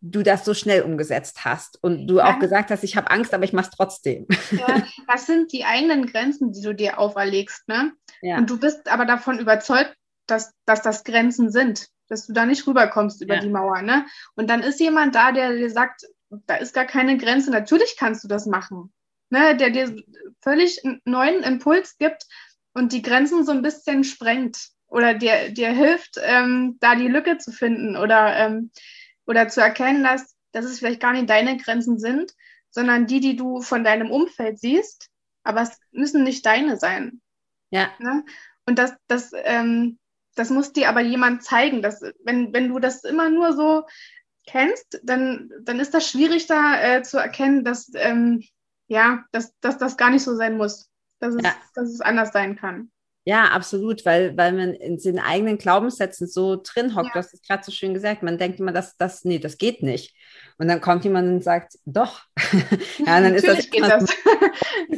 du 0.00 0.22
das 0.22 0.44
so 0.44 0.54
schnell 0.54 0.82
umgesetzt 0.82 1.44
hast 1.44 1.82
und 1.82 2.06
du 2.06 2.20
auch 2.20 2.38
gesagt 2.38 2.70
hast, 2.70 2.84
ich 2.84 2.96
habe 2.96 3.10
Angst, 3.10 3.32
aber 3.32 3.44
ich 3.44 3.52
mache 3.52 3.70
es 3.70 3.76
trotzdem. 3.76 4.26
Ja, 4.50 4.82
das 5.08 5.26
sind 5.26 5.52
die 5.52 5.64
eigenen 5.64 6.06
Grenzen, 6.06 6.52
die 6.52 6.60
du 6.60 6.74
dir 6.74 6.98
auferlegst. 6.98 7.66
Ne? 7.68 7.92
Ja. 8.20 8.36
Und 8.36 8.50
du 8.50 8.58
bist 8.58 8.88
aber 8.90 9.06
davon 9.06 9.38
überzeugt, 9.38 9.96
dass, 10.26 10.52
dass 10.66 10.82
das 10.82 11.04
Grenzen 11.04 11.50
sind, 11.50 11.88
dass 12.08 12.26
du 12.26 12.32
da 12.32 12.44
nicht 12.44 12.66
rüberkommst 12.66 13.22
über 13.22 13.36
ja. 13.36 13.40
die 13.40 13.48
Mauer. 13.48 13.82
Ne? 13.82 14.06
Und 14.34 14.50
dann 14.50 14.62
ist 14.62 14.78
jemand 14.78 15.14
da, 15.14 15.32
der 15.32 15.52
dir 15.52 15.70
sagt, 15.70 16.04
da 16.46 16.56
ist 16.56 16.74
gar 16.74 16.86
keine 16.86 17.16
Grenze, 17.16 17.50
natürlich 17.50 17.96
kannst 17.98 18.24
du 18.24 18.28
das 18.28 18.46
machen. 18.46 18.92
Ne? 19.30 19.56
Der 19.56 19.70
dir 19.70 19.96
völlig 20.42 20.84
einen 20.84 21.00
neuen 21.04 21.42
Impuls 21.42 21.96
gibt 21.96 22.26
und 22.74 22.92
die 22.92 23.02
Grenzen 23.02 23.44
so 23.44 23.52
ein 23.52 23.62
bisschen 23.62 24.04
sprengt 24.04 24.71
oder 24.92 25.14
dir, 25.14 25.50
dir 25.50 25.70
hilft, 25.70 26.18
ähm, 26.22 26.76
da 26.80 26.94
die 26.94 27.08
Lücke 27.08 27.38
zu 27.38 27.50
finden 27.50 27.96
oder 27.96 28.36
ähm, 28.36 28.70
oder 29.26 29.48
zu 29.48 29.60
erkennen, 29.60 30.04
dass, 30.04 30.36
dass 30.52 30.64
es 30.64 30.78
vielleicht 30.78 31.00
gar 31.00 31.12
nicht 31.12 31.30
deine 31.30 31.56
Grenzen 31.56 31.98
sind, 31.98 32.34
sondern 32.70 33.06
die, 33.06 33.20
die 33.20 33.36
du 33.36 33.60
von 33.60 33.84
deinem 33.84 34.10
Umfeld 34.10 34.58
siehst, 34.58 35.08
aber 35.44 35.62
es 35.62 35.78
müssen 35.90 36.24
nicht 36.24 36.44
deine 36.44 36.76
sein. 36.76 37.20
Ja. 37.70 37.90
Ne? 37.98 38.24
Und 38.66 38.78
das, 38.78 38.92
das, 39.06 39.32
ähm, 39.44 39.98
das 40.34 40.50
muss 40.50 40.72
dir 40.72 40.88
aber 40.88 41.00
jemand 41.00 41.42
zeigen. 41.42 41.82
Dass, 41.82 42.02
wenn, 42.24 42.52
wenn 42.52 42.68
du 42.68 42.78
das 42.78 43.04
immer 43.04 43.30
nur 43.30 43.54
so 43.54 43.86
kennst, 44.46 45.00
dann, 45.02 45.50
dann 45.62 45.80
ist 45.80 45.94
das 45.94 46.08
schwierig 46.08 46.46
da 46.46 46.80
äh, 46.80 47.02
zu 47.02 47.18
erkennen, 47.18 47.64
dass, 47.64 47.90
ähm, 47.94 48.42
ja, 48.88 49.24
dass, 49.32 49.58
dass 49.60 49.78
das 49.78 49.96
gar 49.96 50.10
nicht 50.10 50.22
so 50.22 50.36
sein 50.36 50.56
muss. 50.56 50.90
Dass 51.18 51.34
es, 51.34 51.42
ja. 51.42 51.54
dass 51.74 51.88
es 51.88 52.00
anders 52.00 52.32
sein 52.32 52.56
kann. 52.56 52.90
Ja, 53.24 53.44
absolut, 53.50 54.04
weil, 54.04 54.36
weil 54.36 54.52
man 54.52 54.74
in 54.74 54.96
den 54.96 55.20
eigenen 55.20 55.56
Glaubenssätzen 55.56 56.26
so 56.26 56.56
drin 56.56 56.96
hockt. 56.96 57.06
Ja. 57.06 57.12
Du 57.12 57.18
hast 57.20 57.32
es 57.32 57.42
gerade 57.42 57.62
so 57.62 57.70
schön 57.70 57.94
gesagt. 57.94 58.24
Man 58.24 58.36
denkt 58.36 58.58
immer, 58.58 58.72
dass 58.72 58.96
das, 58.96 59.24
nee, 59.24 59.38
das 59.38 59.58
geht 59.58 59.80
nicht. 59.80 60.12
Und 60.58 60.66
dann 60.66 60.80
kommt 60.80 61.04
jemand 61.04 61.28
und 61.28 61.42
sagt, 61.42 61.78
doch. 61.84 62.22
ja, 62.98 63.20
dann 63.20 63.34
ist 63.34 63.46
das, 63.46 63.68
das. 63.70 64.10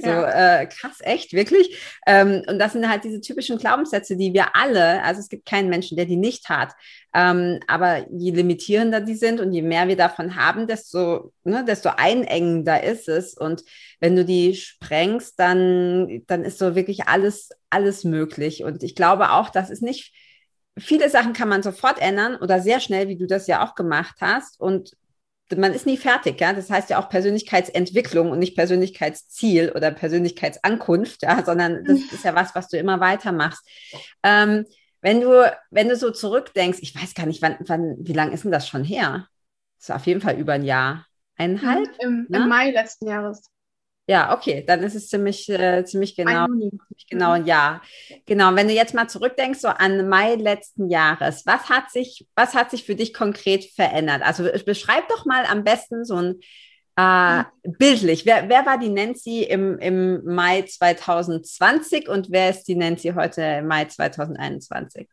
so 0.03 0.09
äh, 0.11 0.67
krass, 0.67 0.99
echt, 1.01 1.35
wirklich. 1.35 1.79
Ähm, 2.07 2.43
und 2.47 2.59
das 2.59 2.73
sind 2.73 2.89
halt 2.89 3.05
diese 3.05 3.21
typischen 3.21 3.59
Glaubenssätze, 3.59 4.17
die 4.17 4.33
wir 4.33 4.57
alle, 4.57 5.03
also 5.03 5.21
es 5.21 5.29
gibt 5.29 5.47
keinen 5.47 5.69
Menschen, 5.69 5.97
der 5.97 6.07
die 6.07 6.17
nicht 6.17 6.49
hat. 6.49 6.73
Ähm, 7.15 7.61
aber 7.69 8.07
je 8.11 8.33
limitierender 8.33 9.01
die 9.01 9.15
sind 9.15 9.41
und 9.41 9.53
je 9.53 9.63
mehr 9.63 9.87
wir 9.87 9.97
davon 9.97 10.35
haben, 10.35 10.67
desto, 10.67 11.33
ne, 11.45 11.65
desto 11.65 11.91
einengender 11.97 12.83
ist 12.83 13.09
es. 13.09 13.35
Und 13.35 13.65
wenn 14.01 14.17
du 14.17 14.25
die 14.25 14.55
sprengst, 14.55 15.39
dann, 15.39 16.23
dann 16.27 16.43
ist 16.43 16.59
so 16.59 16.75
wirklich 16.75 17.07
alles, 17.07 17.51
alles 17.75 18.05
möglich. 18.05 18.65
Und 18.65 18.83
ich 18.83 18.95
glaube 18.95 19.33
auch, 19.33 19.51
das 19.51 19.69
ist 19.69 19.83
nicht 19.83 20.15
viele 20.79 21.09
Sachen 21.11 21.33
kann 21.33 21.49
man 21.49 21.63
sofort 21.63 22.01
ändern 22.01 22.37
oder 22.37 22.61
sehr 22.61 22.81
schnell, 22.81 23.09
wie 23.09 23.17
du 23.17 23.27
das 23.27 23.47
ja 23.47 23.65
auch 23.65 23.75
gemacht 23.75 24.17
hast. 24.21 24.61
Und 24.61 24.97
man 25.55 25.75
ist 25.75 25.87
nie 25.87 25.97
fertig, 25.97 26.41
ja. 26.41 26.53
Das 26.53 26.71
heißt 26.71 26.91
ja 26.91 26.99
auch 26.99 27.09
Persönlichkeitsentwicklung 27.09 28.31
und 28.31 28.39
nicht 28.39 28.57
Persönlichkeitsziel 28.57 29.73
oder 29.75 29.91
Persönlichkeitsankunft, 29.91 31.23
ja, 31.23 31.45
sondern 31.45 31.85
das 31.85 32.01
ist 32.13 32.25
ja 32.25 32.35
was, 32.35 32.55
was 32.55 32.69
du 32.69 32.79
immer 32.79 33.01
weitermachachst. 33.01 33.67
Ähm, 34.23 34.67
wenn 35.01 35.21
du, 35.21 35.53
wenn 35.71 35.89
du 35.89 35.97
so 35.97 36.11
zurückdenkst, 36.11 36.79
ich 36.81 36.95
weiß 36.95 37.15
gar 37.15 37.27
nicht, 37.27 37.43
wann, 37.43 37.57
wann, 37.61 37.97
wie 37.99 38.15
lange 38.15 38.33
ist 38.33 38.45
denn 38.45 38.53
das 38.53 38.67
schon 38.67 38.85
her? 38.85 39.29
Das 39.79 39.91
ist 39.91 39.95
auf 39.95 40.07
jeden 40.07 40.23
Fall 40.23 40.39
über 40.39 40.55
ein 40.55 40.65
Jahr. 40.65 41.07
Eineinhalb? 41.37 41.91
Im, 42.01 42.27
im 42.31 42.41
ne? 42.41 42.47
Mai 42.47 42.71
letzten 42.71 43.07
Jahres. 43.07 43.51
Ja, 44.07 44.37
okay, 44.37 44.63
dann 44.67 44.83
ist 44.83 44.95
es 44.95 45.09
ziemlich, 45.09 45.49
äh, 45.49 45.83
ziemlich 45.85 46.15
genau, 46.15 46.47
ziemlich 46.47 47.07
genau 47.09 47.31
ein 47.33 47.47
Jahr. 47.47 47.81
Genau, 48.27 48.55
wenn 48.55 48.69
du 48.69 48.75
jetzt 48.75 48.93
mal 48.93 49.09
zurückdenkst, 49.09 49.61
so 49.61 49.69
an 49.69 50.09
Mai 50.09 50.35
letzten 50.35 50.91
Jahres, 50.91 51.47
was 51.47 51.71
hat 51.71 51.91
sich, 51.91 52.27
was 52.35 52.55
hat 52.55 52.71
sich 52.71 52.85
für 52.85 52.97
dich 52.97 53.15
konkret 53.15 53.65
verändert? 53.65 54.21
Also 54.23 54.47
beschreib 54.67 55.09
doch 55.09 55.25
mal 55.25 55.47
am 55.47 55.65
besten 55.65 56.05
so 56.05 56.17
ein 56.17 56.41
äh, 56.97 57.45
bildlich. 57.63 58.27
Wer, 58.27 58.49
wer 58.49 58.67
war 58.67 58.79
die 58.79 58.91
Nancy 58.91 59.43
im, 59.43 59.79
im 59.79 60.23
Mai 60.25 60.63
2020 60.63 62.09
und 62.09 62.31
wer 62.31 62.51
ist 62.51 62.65
die 62.65 62.77
Nancy 62.77 63.13
heute 63.15 63.43
im 63.43 63.67
Mai 63.67 63.87
2021? 63.87 65.09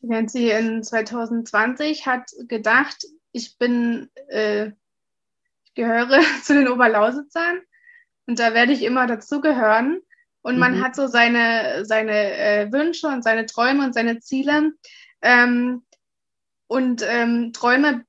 Nancy 0.00 0.50
in 0.50 0.82
2020 0.82 2.06
hat 2.06 2.30
gedacht, 2.46 3.04
ich 3.32 3.58
bin 3.58 4.08
äh, 4.28 4.70
gehöre 5.78 6.20
zu 6.42 6.54
den 6.54 6.68
Oberlausitzern 6.68 7.60
und 8.28 8.38
da 8.38 8.52
werde 8.52 8.72
ich 8.72 8.82
immer 8.82 9.06
dazugehören. 9.06 10.02
Und 10.42 10.54
mhm. 10.54 10.60
man 10.60 10.84
hat 10.84 10.94
so 10.94 11.06
seine, 11.06 11.84
seine 11.86 12.36
äh, 12.36 12.72
Wünsche 12.72 13.08
und 13.08 13.24
seine 13.24 13.46
Träume 13.46 13.84
und 13.84 13.94
seine 13.94 14.20
Ziele. 14.20 14.72
Ähm, 15.22 15.82
und 16.66 17.02
ähm, 17.08 17.52
Träume, 17.54 18.04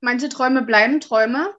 manche 0.00 0.28
Träume 0.28 0.62
bleiben 0.62 1.00
Träume. 1.00 1.54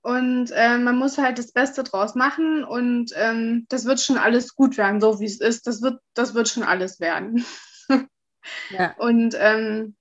Und 0.00 0.50
äh, 0.52 0.78
man 0.78 0.96
muss 0.96 1.18
halt 1.18 1.38
das 1.38 1.52
Beste 1.52 1.82
draus 1.82 2.14
machen 2.14 2.62
und 2.62 3.10
ähm, 3.16 3.66
das 3.68 3.86
wird 3.86 4.00
schon 4.00 4.18
alles 4.18 4.54
gut 4.54 4.78
werden, 4.78 5.00
so 5.00 5.18
wie 5.18 5.24
es 5.24 5.40
ist. 5.40 5.66
Das 5.66 5.82
wird, 5.82 6.00
das 6.14 6.34
wird 6.34 6.48
schon 6.48 6.62
alles 6.62 7.00
werden. 7.00 7.44
ja. 8.70 8.94
Und 8.98 9.36
ähm, 9.36 9.96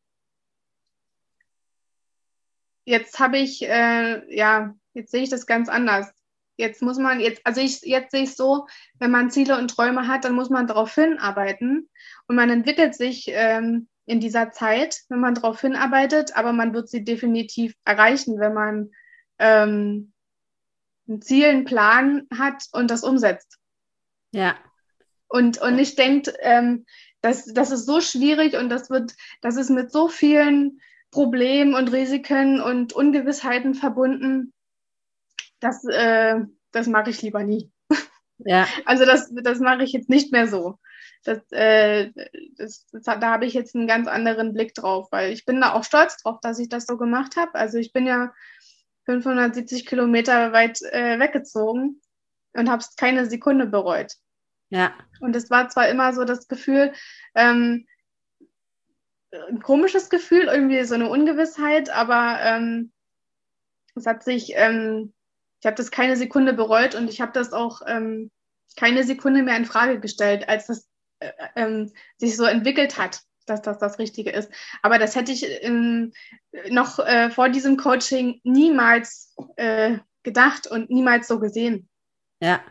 jetzt 2.85 3.19
habe 3.19 3.37
ich, 3.37 3.63
äh, 3.63 4.35
ja, 4.35 4.73
jetzt 4.93 5.11
sehe 5.11 5.23
ich 5.23 5.29
das 5.29 5.45
ganz 5.45 5.67
anders. 5.67 6.11
Jetzt 6.57 6.81
muss 6.81 6.97
man, 6.97 7.19
jetzt, 7.19 7.41
also 7.45 7.59
ich, 7.59 7.81
jetzt 7.81 8.11
sehe 8.11 8.23
ich 8.23 8.29
es 8.29 8.37
so, 8.37 8.67
wenn 8.99 9.11
man 9.11 9.29
Ziele 9.29 9.57
und 9.57 9.69
Träume 9.69 10.07
hat, 10.07 10.23
dann 10.23 10.35
muss 10.35 10.49
man 10.49 10.67
darauf 10.67 10.95
hinarbeiten 10.95 11.89
und 12.27 12.35
man 12.35 12.49
entwickelt 12.49 12.95
sich 12.95 13.25
ähm, 13.27 13.89
in 14.05 14.21
dieser 14.21 14.51
Zeit, 14.51 15.01
wenn 15.09 15.19
man 15.19 15.35
darauf 15.35 15.59
hinarbeitet, 15.59 16.37
aber 16.37 16.53
man 16.53 16.73
wird 16.73 16.87
sie 16.87 17.03
definitiv 17.03 17.75
erreichen, 17.83 18.39
wenn 18.39 18.53
man 18.53 18.91
ähm, 19.39 20.13
ein 21.09 21.21
Ziel, 21.21 21.47
einen 21.47 21.65
Plan 21.65 22.27
hat 22.35 22.63
und 22.71 22.89
das 22.89 23.03
umsetzt. 23.03 23.57
Ja. 24.31 24.55
Und, 25.27 25.59
und 25.59 25.75
nicht 25.75 25.97
denkt, 25.97 26.33
ähm, 26.39 26.85
das, 27.21 27.45
das 27.45 27.71
ist 27.71 27.85
so 27.85 27.99
schwierig 27.99 28.55
und 28.55 28.69
das 28.69 28.89
wird, 28.89 29.13
das 29.41 29.57
ist 29.57 29.69
mit 29.69 29.91
so 29.91 30.07
vielen 30.07 30.79
Problemen 31.15 31.75
und 31.75 31.93
Risiken 31.93 32.59
und 32.59 32.91
Ungewissheiten 32.91 33.73
verbunden. 33.73 34.51
Das, 35.61 35.85
äh, 35.85 36.41
das 36.73 36.87
mache 36.87 37.09
ich 37.09 37.21
lieber 37.21 37.41
nie. 37.43 37.71
Ja. 38.39 38.67
Also 38.85 39.05
das, 39.05 39.31
das 39.33 39.59
mache 39.59 39.83
ich 39.83 39.93
jetzt 39.93 40.09
nicht 40.09 40.33
mehr 40.33 40.49
so. 40.49 40.77
Das, 41.23 41.39
äh, 41.51 42.11
das, 42.57 42.85
das, 42.91 43.05
da 43.05 43.21
habe 43.21 43.45
ich 43.45 43.53
jetzt 43.53 43.75
einen 43.75 43.87
ganz 43.87 44.09
anderen 44.09 44.51
Blick 44.53 44.75
drauf, 44.75 45.07
weil 45.09 45.31
ich 45.31 45.45
bin 45.45 45.61
da 45.61 45.71
auch 45.71 45.85
stolz 45.85 46.21
drauf, 46.21 46.39
dass 46.41 46.59
ich 46.59 46.67
das 46.67 46.85
so 46.85 46.97
gemacht 46.97 47.37
habe. 47.37 47.55
Also 47.55 47.77
ich 47.77 47.93
bin 47.93 48.05
ja 48.05 48.33
570 49.05 49.85
Kilometer 49.85 50.51
weit 50.51 50.81
äh, 50.81 51.17
weggezogen 51.17 52.01
und 52.51 52.69
habe 52.69 52.81
es 52.81 52.97
keine 52.97 53.25
Sekunde 53.25 53.67
bereut. 53.67 54.15
Ja. 54.67 54.93
Und 55.21 55.33
es 55.33 55.49
war 55.49 55.69
zwar 55.69 55.87
immer 55.87 56.11
so 56.11 56.25
das 56.25 56.49
Gefühl, 56.49 56.91
ähm, 57.35 57.85
ein 59.49 59.61
komisches 59.61 60.09
Gefühl, 60.09 60.45
irgendwie 60.45 60.83
so 60.83 60.95
eine 60.95 61.09
Ungewissheit, 61.09 61.89
aber 61.89 62.39
ähm, 62.41 62.91
es 63.95 64.05
hat 64.05 64.23
sich, 64.23 64.53
ähm, 64.55 65.13
ich 65.61 65.65
habe 65.65 65.75
das 65.75 65.91
keine 65.91 66.17
Sekunde 66.17 66.53
bereut 66.53 66.95
und 66.95 67.09
ich 67.09 67.21
habe 67.21 67.31
das 67.31 67.53
auch 67.53 67.81
ähm, 67.87 68.31
keine 68.75 69.03
Sekunde 69.03 69.43
mehr 69.43 69.57
in 69.57 69.65
Frage 69.65 69.99
gestellt, 69.99 70.49
als 70.49 70.67
das 70.67 70.87
äh, 71.19 71.31
ähm, 71.55 71.91
sich 72.17 72.35
so 72.35 72.45
entwickelt 72.45 72.97
hat, 72.97 73.21
dass 73.45 73.61
das 73.61 73.77
das 73.79 73.99
Richtige 73.99 74.31
ist. 74.31 74.51
Aber 74.81 74.99
das 74.99 75.15
hätte 75.15 75.31
ich 75.31 75.45
ähm, 75.63 76.13
noch 76.69 76.99
äh, 76.99 77.29
vor 77.29 77.49
diesem 77.49 77.77
Coaching 77.77 78.41
niemals 78.43 79.33
äh, 79.55 79.99
gedacht 80.23 80.67
und 80.67 80.89
niemals 80.89 81.27
so 81.27 81.39
gesehen. 81.39 81.89
Ja, 82.41 82.61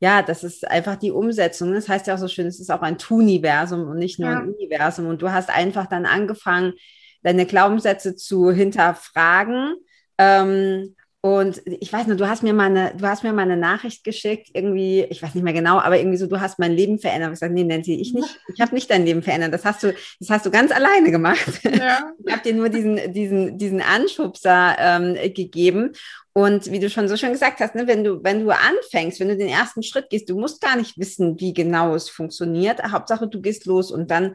ja, 0.00 0.22
das 0.22 0.44
ist 0.44 0.68
einfach 0.68 0.96
die 0.96 1.10
Umsetzung. 1.10 1.72
Das 1.72 1.88
heißt 1.88 2.06
ja 2.06 2.14
auch 2.14 2.18
so 2.18 2.28
schön, 2.28 2.46
es 2.46 2.60
ist 2.60 2.70
auch 2.70 2.82
ein 2.82 2.98
Tuniversum 2.98 3.88
und 3.88 3.98
nicht 3.98 4.20
nur 4.20 4.30
ja. 4.30 4.38
ein 4.38 4.54
Universum. 4.54 5.06
Und 5.06 5.22
du 5.22 5.32
hast 5.32 5.50
einfach 5.50 5.86
dann 5.86 6.06
angefangen, 6.06 6.74
deine 7.22 7.46
Glaubenssätze 7.46 8.14
zu 8.14 8.52
hinterfragen. 8.52 9.74
Ähm, 10.18 10.94
und 11.28 11.60
ich 11.66 11.92
weiß 11.92 12.06
nur, 12.06 12.16
du 12.16 12.26
hast 12.26 12.42
mir 12.42 12.54
mal 12.54 12.70
eine, 12.70 12.94
du 12.96 13.06
hast 13.06 13.22
mir 13.22 13.34
mal 13.34 13.42
eine 13.42 13.58
Nachricht 13.58 14.02
geschickt, 14.02 14.48
irgendwie, 14.54 15.02
ich 15.10 15.22
weiß 15.22 15.34
nicht 15.34 15.44
mehr 15.44 15.52
genau, 15.52 15.78
aber 15.78 15.98
irgendwie 15.98 16.16
so, 16.16 16.26
du 16.26 16.40
hast 16.40 16.58
mein 16.58 16.72
Leben 16.72 16.98
verändert. 16.98 17.34
Ich 17.34 17.38
sage, 17.40 17.52
nee, 17.52 17.64
Nancy, 17.64 18.00
ich 18.00 18.14
nicht, 18.14 18.40
ich 18.54 18.62
habe 18.62 18.74
nicht 18.74 18.90
dein 18.90 19.04
Leben 19.04 19.22
verändert. 19.22 19.52
Das 19.52 19.66
hast 19.66 19.82
du, 19.82 19.92
das 20.20 20.30
hast 20.30 20.46
du 20.46 20.50
ganz 20.50 20.72
alleine 20.72 21.10
gemacht. 21.10 21.60
Ja. 21.64 22.12
Ich 22.24 22.32
habe 22.32 22.42
dir 22.42 22.54
nur 22.54 22.68
diesen, 22.68 23.12
diesen, 23.12 23.58
diesen 23.58 23.80
Anschubser 23.80 24.76
ähm, 24.78 25.14
gegeben. 25.34 25.92
Und 26.34 26.70
wie 26.70 26.78
du 26.78 26.90
schon 26.90 27.08
so 27.08 27.16
schön 27.16 27.32
gesagt 27.32 27.60
hast, 27.60 27.74
ne, 27.74 27.86
wenn 27.86 28.04
du, 28.04 28.22
wenn 28.22 28.44
du 28.44 28.50
anfängst, 28.50 29.18
wenn 29.18 29.28
du 29.28 29.36
den 29.36 29.48
ersten 29.48 29.82
Schritt 29.82 30.10
gehst, 30.10 30.28
du 30.28 30.38
musst 30.38 30.60
gar 30.60 30.76
nicht 30.76 30.98
wissen, 30.98 31.40
wie 31.40 31.54
genau 31.54 31.94
es 31.94 32.08
funktioniert. 32.10 32.82
Hauptsache, 32.82 33.28
du 33.28 33.40
gehst 33.40 33.66
los 33.66 33.90
und 33.90 34.10
dann 34.10 34.34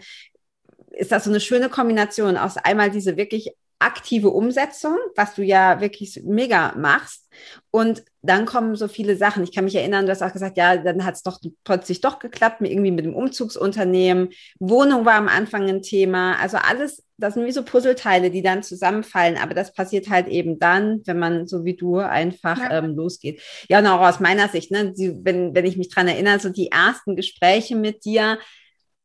ist 0.92 1.12
das 1.12 1.26
so 1.26 1.30
eine 1.30 1.40
schöne 1.40 1.70
Kombination 1.70 2.38
aus 2.38 2.58
einmal 2.58 2.90
diese 2.90 3.16
wirklich 3.16 3.54
aktive 3.84 4.30
Umsetzung, 4.30 4.98
was 5.16 5.36
du 5.36 5.44
ja 5.44 5.82
wirklich 5.82 6.22
mega 6.26 6.74
machst. 6.76 7.30
Und 7.72 8.04
dann 8.22 8.46
kommen 8.46 8.76
so 8.76 8.88
viele 8.88 9.16
Sachen. 9.16 9.44
Ich 9.44 9.54
kann 9.54 9.66
mich 9.66 9.76
erinnern, 9.76 10.06
du 10.06 10.12
hast 10.12 10.22
auch 10.22 10.32
gesagt, 10.32 10.58
ja, 10.58 10.78
dann 10.78 11.04
hat 11.04 11.16
es 11.16 11.24
doch 11.24 11.40
plötzlich 11.64 12.02
doch 12.02 12.20
geklappt, 12.20 12.62
irgendwie 12.62 12.92
mit 12.92 13.06
dem 13.06 13.16
Umzugsunternehmen. 13.16 14.30
Wohnung 14.60 15.06
war 15.06 15.16
am 15.16 15.28
Anfang 15.28 15.68
ein 15.68 15.82
Thema. 15.82 16.38
Also 16.40 16.58
alles, 16.58 17.04
das 17.18 17.34
sind 17.34 17.46
wie 17.46 17.52
so 17.52 17.64
Puzzleteile, 17.64 18.30
die 18.30 18.42
dann 18.42 18.64
zusammenfallen. 18.64 19.38
Aber 19.38 19.54
das 19.54 19.74
passiert 19.74 20.10
halt 20.10 20.28
eben 20.28 20.60
dann, 20.60 21.02
wenn 21.06 21.20
man 21.20 21.48
so 21.48 21.66
wie 21.66 21.76
du 21.76 21.98
einfach 21.98 22.60
ja. 22.60 22.78
ähm, 22.78 22.96
losgeht. 22.96 23.42
Ja, 23.68 23.80
und 23.80 23.88
auch 23.88 24.02
aus 24.02 24.20
meiner 24.20 24.48
Sicht, 24.50 24.72
ne, 24.72 24.94
wenn, 24.96 25.56
wenn 25.56 25.66
ich 25.66 25.78
mich 25.78 25.90
dran 25.90 26.08
erinnere, 26.08 26.40
so 26.40 26.50
die 26.50 26.72
ersten 26.72 27.16
Gespräche 27.16 27.76
mit 27.76 28.06
dir, 28.06 28.38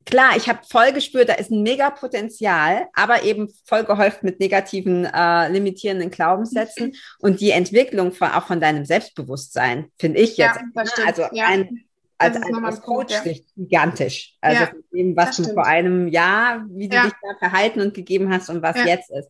klar, 0.08 0.36
ich 0.36 0.48
habe 0.48 0.60
voll 0.68 0.92
gespürt, 0.92 1.28
da 1.28 1.34
ist 1.34 1.50
ein 1.50 1.62
mega 1.62 1.90
Potenzial, 1.90 2.88
aber 2.94 3.22
eben 3.22 3.48
voll 3.64 3.84
geholfen 3.84 4.20
mit 4.22 4.40
negativen, 4.40 5.04
äh, 5.04 5.48
limitierenden 5.48 6.10
Glaubenssätzen 6.10 6.94
und 7.18 7.40
die 7.40 7.50
Entwicklung 7.50 8.12
von, 8.12 8.28
auch 8.28 8.46
von 8.46 8.60
deinem 8.60 8.84
Selbstbewusstsein, 8.84 9.90
finde 9.98 10.20
ich 10.20 10.36
jetzt. 10.36 10.58
Ja? 10.74 10.84
Also 11.06 11.22
ja. 11.32 11.46
ein, 11.46 11.84
als, 12.18 12.36
als, 12.36 12.64
als 12.64 12.82
Coach 12.82 13.14
ja. 13.24 13.32
gigantisch. 13.56 14.34
Also 14.40 14.64
ja, 14.64 14.70
dem, 14.92 15.16
was 15.16 15.36
du 15.36 15.44
vor 15.44 15.66
einem 15.66 16.08
Jahr, 16.08 16.64
wie 16.70 16.88
du 16.88 17.00
dich 17.00 17.12
da 17.22 17.38
verhalten 17.38 17.80
und 17.80 17.94
gegeben 17.94 18.32
hast 18.32 18.48
und 18.50 18.62
was 18.62 18.76
jetzt 18.84 19.10
ist. 19.10 19.28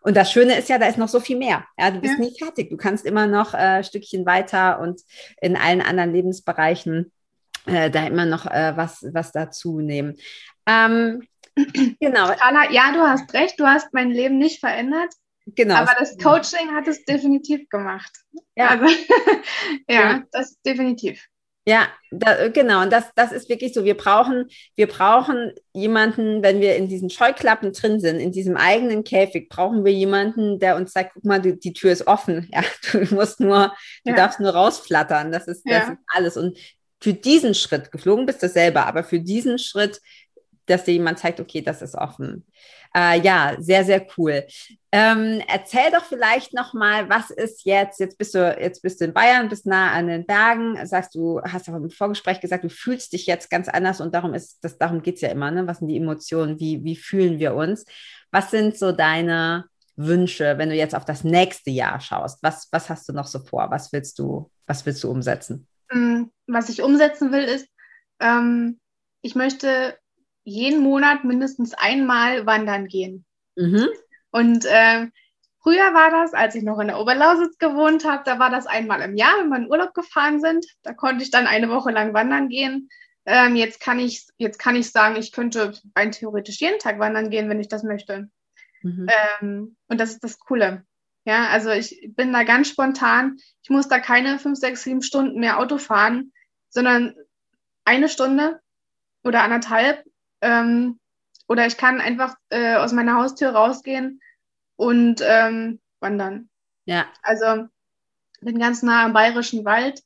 Und 0.00 0.16
das 0.16 0.30
Schöne 0.30 0.58
ist 0.58 0.68
ja, 0.68 0.78
da 0.78 0.86
ist 0.86 0.98
noch 0.98 1.08
so 1.08 1.20
viel 1.20 1.36
mehr. 1.36 1.64
Ja, 1.78 1.90
du 1.90 2.00
bist 2.00 2.18
nie 2.18 2.36
fertig. 2.36 2.70
Du 2.70 2.76
kannst 2.76 3.04
immer 3.04 3.26
noch 3.26 3.54
äh, 3.54 3.82
Stückchen 3.84 4.26
weiter 4.26 4.80
und 4.80 5.00
in 5.40 5.56
allen 5.56 5.80
anderen 5.80 6.12
Lebensbereichen 6.12 7.12
äh, 7.66 7.90
da 7.90 8.06
immer 8.06 8.26
noch 8.26 8.46
äh, 8.46 8.76
was, 8.76 9.04
was 9.12 9.32
dazu 9.32 9.80
nehmen. 9.80 10.16
Ähm, 10.66 11.26
genau. 12.00 12.30
Anna, 12.40 12.70
ja, 12.70 12.92
du 12.92 13.00
hast 13.00 13.32
recht, 13.34 13.58
du 13.58 13.66
hast 13.66 13.92
mein 13.92 14.10
Leben 14.10 14.38
nicht 14.38 14.60
verändert. 14.60 15.12
Genau. 15.46 15.74
Aber 15.74 15.94
das 15.98 16.16
Coaching 16.18 16.74
hat 16.74 16.86
es 16.86 17.04
definitiv 17.04 17.68
gemacht. 17.68 18.12
Ja, 18.54 18.68
also, 18.68 18.86
ja, 19.88 20.00
ja, 20.00 20.22
das 20.30 20.60
definitiv. 20.62 21.26
Ja, 21.66 21.88
da, 22.10 22.48
genau. 22.48 22.82
Und 22.82 22.92
das, 22.92 23.04
das 23.14 23.32
ist 23.32 23.48
wirklich 23.48 23.74
so. 23.74 23.84
Wir 23.84 23.96
brauchen, 23.96 24.46
wir 24.76 24.86
brauchen 24.86 25.52
jemanden, 25.72 26.42
wenn 26.42 26.60
wir 26.60 26.76
in 26.76 26.88
diesen 26.88 27.10
Scheuklappen 27.10 27.72
drin 27.72 28.00
sind, 28.00 28.18
in 28.18 28.32
diesem 28.32 28.56
eigenen 28.56 29.04
Käfig, 29.04 29.48
brauchen 29.48 29.84
wir 29.84 29.92
jemanden, 29.92 30.58
der 30.58 30.76
uns 30.76 30.92
sagt, 30.92 31.12
guck 31.14 31.24
mal, 31.24 31.40
die, 31.40 31.58
die 31.58 31.72
Tür 31.72 31.92
ist 31.92 32.06
offen. 32.06 32.48
Ja, 32.52 32.62
du 32.92 33.14
musst 33.14 33.40
nur, 33.40 33.74
du 34.04 34.10
ja. 34.10 34.16
darfst 34.16 34.40
nur 34.40 34.50
rausflattern. 34.50 35.32
Das 35.32 35.48
ist, 35.48 35.62
das 35.64 35.72
ja. 35.72 35.92
ist 35.92 35.98
alles. 36.06 36.36
Und 36.36 36.58
für 37.00 37.14
diesen 37.14 37.54
Schritt, 37.54 37.90
geflogen 37.90 38.26
bist 38.26 38.42
du 38.42 38.48
selber, 38.48 38.86
aber 38.86 39.04
für 39.04 39.20
diesen 39.20 39.58
Schritt, 39.58 40.00
dass 40.66 40.84
dir 40.84 40.92
jemand 40.92 41.18
zeigt, 41.18 41.40
okay, 41.40 41.62
das 41.62 41.82
ist 41.82 41.94
offen. 41.94 42.46
Äh, 42.94 43.20
ja, 43.20 43.56
sehr, 43.58 43.84
sehr 43.84 44.06
cool. 44.16 44.44
Ähm, 44.92 45.42
erzähl 45.46 45.90
doch 45.92 46.04
vielleicht 46.04 46.54
noch 46.54 46.74
mal, 46.74 47.08
was 47.08 47.30
ist 47.30 47.64
jetzt? 47.64 48.00
Jetzt 48.00 48.18
bist 48.18 48.34
du 48.34 48.56
jetzt 48.58 48.82
bist 48.82 49.00
du 49.00 49.04
in 49.04 49.12
Bayern, 49.12 49.48
bist 49.48 49.66
nah 49.66 49.92
an 49.92 50.08
den 50.08 50.26
Bergen. 50.26 50.84
Sagst 50.86 51.14
du, 51.14 51.40
hast 51.42 51.68
auch 51.68 51.74
im 51.74 51.90
Vorgespräch 51.90 52.40
gesagt, 52.40 52.64
du 52.64 52.68
fühlst 52.68 53.12
dich 53.12 53.26
jetzt 53.26 53.48
ganz 53.50 53.68
anders 53.68 54.00
und 54.00 54.14
darum 54.14 54.34
ist 54.34 54.58
das, 54.62 54.78
darum 54.78 55.02
geht's 55.02 55.20
ja 55.20 55.28
immer. 55.28 55.50
Ne? 55.50 55.66
Was 55.66 55.78
sind 55.78 55.88
die 55.88 55.96
Emotionen? 55.96 56.58
Wie 56.58 56.82
wie 56.82 56.96
fühlen 56.96 57.38
wir 57.38 57.54
uns? 57.54 57.84
Was 58.32 58.50
sind 58.50 58.76
so 58.76 58.90
deine 58.90 59.66
Wünsche, 59.96 60.58
wenn 60.58 60.70
du 60.70 60.74
jetzt 60.74 60.94
auf 60.94 61.04
das 61.04 61.22
nächste 61.24 61.70
Jahr 61.70 62.00
schaust? 62.00 62.42
Was, 62.42 62.68
was 62.72 62.88
hast 62.88 63.08
du 63.08 63.12
noch 63.12 63.26
so 63.26 63.38
vor? 63.38 63.70
Was 63.70 63.92
willst 63.92 64.18
du, 64.18 64.50
was 64.66 64.84
willst 64.86 65.04
du 65.04 65.10
umsetzen? 65.10 65.68
Was 66.46 66.68
ich 66.68 66.82
umsetzen 66.82 67.32
will, 67.32 67.44
ist, 67.44 67.68
ähm, 68.20 68.80
ich 69.22 69.34
möchte 69.34 69.98
jeden 70.44 70.82
Monat 70.82 71.24
mindestens 71.24 71.74
einmal 71.74 72.46
wandern 72.46 72.86
gehen. 72.86 73.24
Mhm. 73.56 73.88
Und 74.30 74.64
äh, 74.64 75.08
früher 75.62 75.94
war 75.94 76.10
das, 76.10 76.32
als 76.32 76.54
ich 76.54 76.62
noch 76.62 76.78
in 76.78 76.88
der 76.88 77.00
Oberlausitz 77.00 77.58
gewohnt 77.58 78.04
habe, 78.04 78.22
da 78.24 78.38
war 78.38 78.50
das 78.50 78.66
einmal 78.66 79.00
im 79.02 79.16
Jahr, 79.16 79.38
wenn 79.38 79.48
wir 79.48 79.58
in 79.58 79.70
Urlaub 79.70 79.94
gefahren 79.94 80.40
sind. 80.40 80.66
Da 80.82 80.92
konnte 80.92 81.22
ich 81.22 81.30
dann 81.30 81.46
eine 81.46 81.68
Woche 81.68 81.90
lang 81.90 82.14
wandern 82.14 82.48
gehen. 82.48 82.88
Ähm, 83.26 83.56
jetzt 83.56 83.80
kann 83.80 83.98
ich 83.98 84.26
jetzt 84.38 84.58
kann 84.58 84.76
ich 84.76 84.90
sagen, 84.90 85.16
ich 85.16 85.32
könnte 85.32 85.74
rein 85.94 86.10
theoretisch 86.10 86.60
jeden 86.60 86.78
Tag 86.78 86.98
wandern 86.98 87.30
gehen, 87.30 87.48
wenn 87.48 87.60
ich 87.60 87.68
das 87.68 87.82
möchte. 87.82 88.30
Mhm. 88.82 89.06
Ähm, 89.40 89.76
und 89.88 90.00
das 90.00 90.12
ist 90.12 90.24
das 90.24 90.38
Coole. 90.38 90.84
Ja, 91.24 91.48
also 91.48 91.70
ich 91.70 92.10
bin 92.16 92.32
da 92.32 92.44
ganz 92.44 92.68
spontan. 92.68 93.36
Ich 93.62 93.70
muss 93.70 93.88
da 93.88 93.98
keine 93.98 94.38
fünf, 94.38 94.58
sechs, 94.58 94.82
sieben 94.82 95.02
Stunden 95.02 95.38
mehr 95.38 95.58
Auto 95.58 95.78
fahren, 95.78 96.32
sondern 96.68 97.14
eine 97.84 98.08
Stunde 98.08 98.60
oder 99.22 99.42
anderthalb. 99.42 100.04
Ähm, 100.40 100.98
oder 101.46 101.66
ich 101.66 101.76
kann 101.76 102.00
einfach 102.00 102.36
äh, 102.48 102.76
aus 102.76 102.92
meiner 102.92 103.16
Haustür 103.16 103.50
rausgehen 103.50 104.20
und 104.76 105.20
ähm, 105.22 105.80
wandern. 106.00 106.48
Ja. 106.86 107.06
Also 107.22 107.66
bin 108.40 108.58
ganz 108.58 108.82
nah 108.82 109.04
am 109.04 109.12
Bayerischen 109.12 109.64
Wald. 109.64 110.02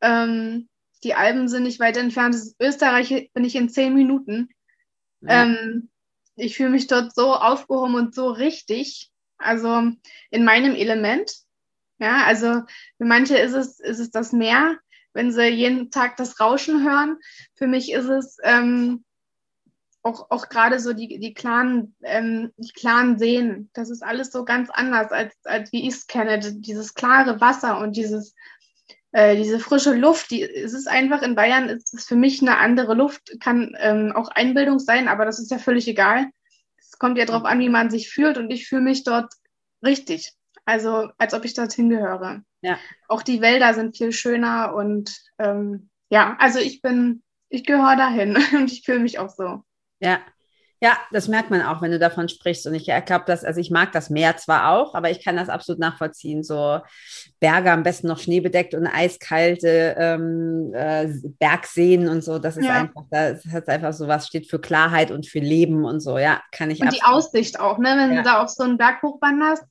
Ähm, 0.00 0.68
die 1.04 1.14
Alpen 1.14 1.48
sind 1.48 1.64
nicht 1.64 1.80
weit 1.80 1.96
entfernt. 1.96 2.36
Österreich 2.60 3.30
bin 3.32 3.44
ich 3.44 3.56
in 3.56 3.68
zehn 3.68 3.94
Minuten. 3.94 4.50
Ja. 5.20 5.44
Ähm, 5.44 5.88
ich 6.36 6.56
fühle 6.56 6.70
mich 6.70 6.86
dort 6.86 7.14
so 7.14 7.34
aufgehoben 7.34 7.94
und 7.94 8.14
so 8.14 8.30
richtig. 8.30 9.10
Also 9.42 9.92
in 10.30 10.44
meinem 10.44 10.74
Element. 10.74 11.32
Ja, 11.98 12.24
also 12.24 12.62
für 12.96 13.04
manche 13.04 13.38
ist 13.38 13.54
es, 13.54 13.78
ist 13.78 14.00
es 14.00 14.10
das 14.10 14.32
Meer, 14.32 14.76
wenn 15.12 15.30
sie 15.30 15.46
jeden 15.46 15.90
Tag 15.90 16.16
das 16.16 16.40
Rauschen 16.40 16.84
hören. 16.84 17.18
Für 17.54 17.66
mich 17.66 17.92
ist 17.92 18.08
es 18.08 18.38
ähm, 18.42 19.04
auch, 20.02 20.30
auch 20.30 20.48
gerade 20.48 20.80
so 20.80 20.92
die, 20.92 21.18
die, 21.20 21.34
klaren, 21.34 21.94
ähm, 22.02 22.52
die 22.56 22.72
klaren 22.72 23.18
Seen. 23.18 23.70
Das 23.72 23.88
ist 23.88 24.02
alles 24.02 24.32
so 24.32 24.44
ganz 24.44 24.68
anders, 24.70 25.12
als, 25.12 25.34
als 25.44 25.72
wie 25.72 25.86
ich 25.86 25.94
es 25.94 26.06
kenne. 26.06 26.40
Dieses 26.40 26.94
klare 26.94 27.40
Wasser 27.40 27.78
und 27.78 27.96
dieses, 27.96 28.34
äh, 29.12 29.36
diese 29.36 29.60
frische 29.60 29.94
Luft, 29.94 30.30
die, 30.30 30.42
es 30.42 30.72
ist 30.72 30.88
einfach 30.88 31.22
in 31.22 31.34
Bayern, 31.34 31.68
ist 31.68 31.94
es 31.94 32.04
für 32.04 32.16
mich 32.16 32.42
eine 32.42 32.58
andere 32.58 32.94
Luft, 32.94 33.38
kann 33.40 33.76
ähm, 33.78 34.12
auch 34.14 34.28
Einbildung 34.28 34.78
sein, 34.78 35.06
aber 35.06 35.24
das 35.24 35.38
ist 35.38 35.50
ja 35.50 35.58
völlig 35.58 35.86
egal. 35.86 36.30
Kommt 37.02 37.18
ja 37.18 37.24
darauf 37.24 37.44
an, 37.44 37.58
wie 37.58 37.68
man 37.68 37.90
sich 37.90 38.10
fühlt 38.10 38.38
und 38.38 38.52
ich 38.52 38.68
fühle 38.68 38.82
mich 38.82 39.02
dort 39.02 39.34
richtig. 39.84 40.34
Also 40.64 41.10
als 41.18 41.34
ob 41.34 41.44
ich 41.44 41.52
dorthin 41.52 41.88
gehöre. 41.90 42.44
Ja. 42.60 42.78
Auch 43.08 43.22
die 43.22 43.40
Wälder 43.40 43.74
sind 43.74 43.96
viel 43.96 44.12
schöner 44.12 44.72
und 44.72 45.12
ähm, 45.40 45.90
ja, 46.10 46.36
also 46.38 46.60
ich 46.60 46.80
bin, 46.80 47.24
ich 47.48 47.64
gehöre 47.64 47.96
dahin 47.96 48.36
und 48.54 48.70
ich 48.70 48.84
fühle 48.84 49.00
mich 49.00 49.18
auch 49.18 49.30
so. 49.30 49.64
Ja, 49.98 50.20
ja, 50.82 50.98
das 51.12 51.28
merkt 51.28 51.48
man 51.48 51.62
auch, 51.62 51.80
wenn 51.80 51.92
du 51.92 52.00
davon 52.00 52.28
sprichst. 52.28 52.66
Und 52.66 52.74
ich 52.74 52.86
glaube, 52.86 53.22
dass, 53.24 53.44
also 53.44 53.60
ich 53.60 53.70
mag 53.70 53.92
das 53.92 54.10
Meer 54.10 54.36
zwar 54.36 54.72
auch, 54.72 54.96
aber 54.96 55.10
ich 55.12 55.24
kann 55.24 55.36
das 55.36 55.48
absolut 55.48 55.78
nachvollziehen. 55.78 56.42
So 56.42 56.80
Berge 57.38 57.70
am 57.70 57.84
besten 57.84 58.08
noch 58.08 58.18
schneebedeckt 58.18 58.74
und 58.74 58.88
eiskalte 58.88 59.94
ähm, 59.96 60.72
äh, 60.74 61.06
Bergseen 61.38 62.08
und 62.08 62.24
so. 62.24 62.40
Das 62.40 62.56
ist 62.56 62.66
ja. 62.66 62.80
einfach, 62.80 63.04
das 63.12 63.44
hat 63.52 63.68
einfach 63.68 63.92
so 63.92 64.08
was, 64.08 64.26
steht 64.26 64.50
für 64.50 64.60
Klarheit 64.60 65.12
und 65.12 65.24
für 65.24 65.38
Leben 65.38 65.84
und 65.84 66.00
so. 66.00 66.18
Ja, 66.18 66.42
kann 66.50 66.68
ich. 66.72 66.80
Und 66.80 66.92
die 66.92 67.04
Aussicht 67.04 67.60
auch, 67.60 67.78
ne? 67.78 67.94
Wenn 67.96 68.14
ja. 68.14 68.16
du 68.16 68.22
da 68.24 68.42
auf 68.42 68.48
so 68.48 68.64
einen 68.64 68.76
Berg 68.76 69.02
hochwanderst 69.02 69.62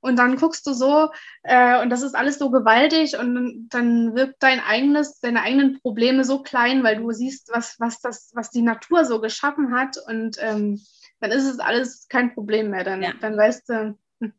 und 0.00 0.16
dann 0.16 0.36
guckst 0.36 0.66
du 0.66 0.72
so 0.72 1.10
äh, 1.42 1.80
und 1.82 1.90
das 1.90 2.02
ist 2.02 2.14
alles 2.14 2.38
so 2.38 2.50
gewaltig 2.50 3.18
und 3.18 3.68
dann 3.70 4.14
wirkt 4.14 4.42
dein 4.42 4.60
eigenes, 4.60 5.20
deine 5.20 5.42
eigenen 5.42 5.80
Probleme 5.80 6.24
so 6.24 6.42
klein, 6.42 6.82
weil 6.82 6.96
du 6.96 7.10
siehst, 7.12 7.50
was, 7.52 7.78
was 7.78 8.00
das, 8.00 8.30
was 8.34 8.50
die 8.50 8.62
Natur 8.62 9.04
so 9.04 9.20
geschaffen 9.20 9.74
hat 9.74 9.96
und 10.06 10.36
ähm, 10.40 10.80
dann 11.20 11.30
ist 11.30 11.44
es 11.44 11.58
alles 11.60 12.08
kein 12.08 12.34
Problem 12.34 12.70
mehr. 12.70 12.84
Dann, 12.84 13.02
ja. 13.02 13.12
dann 13.20 13.36
weißt 13.36 13.68
du, 13.68 13.98
hm. 14.20 14.32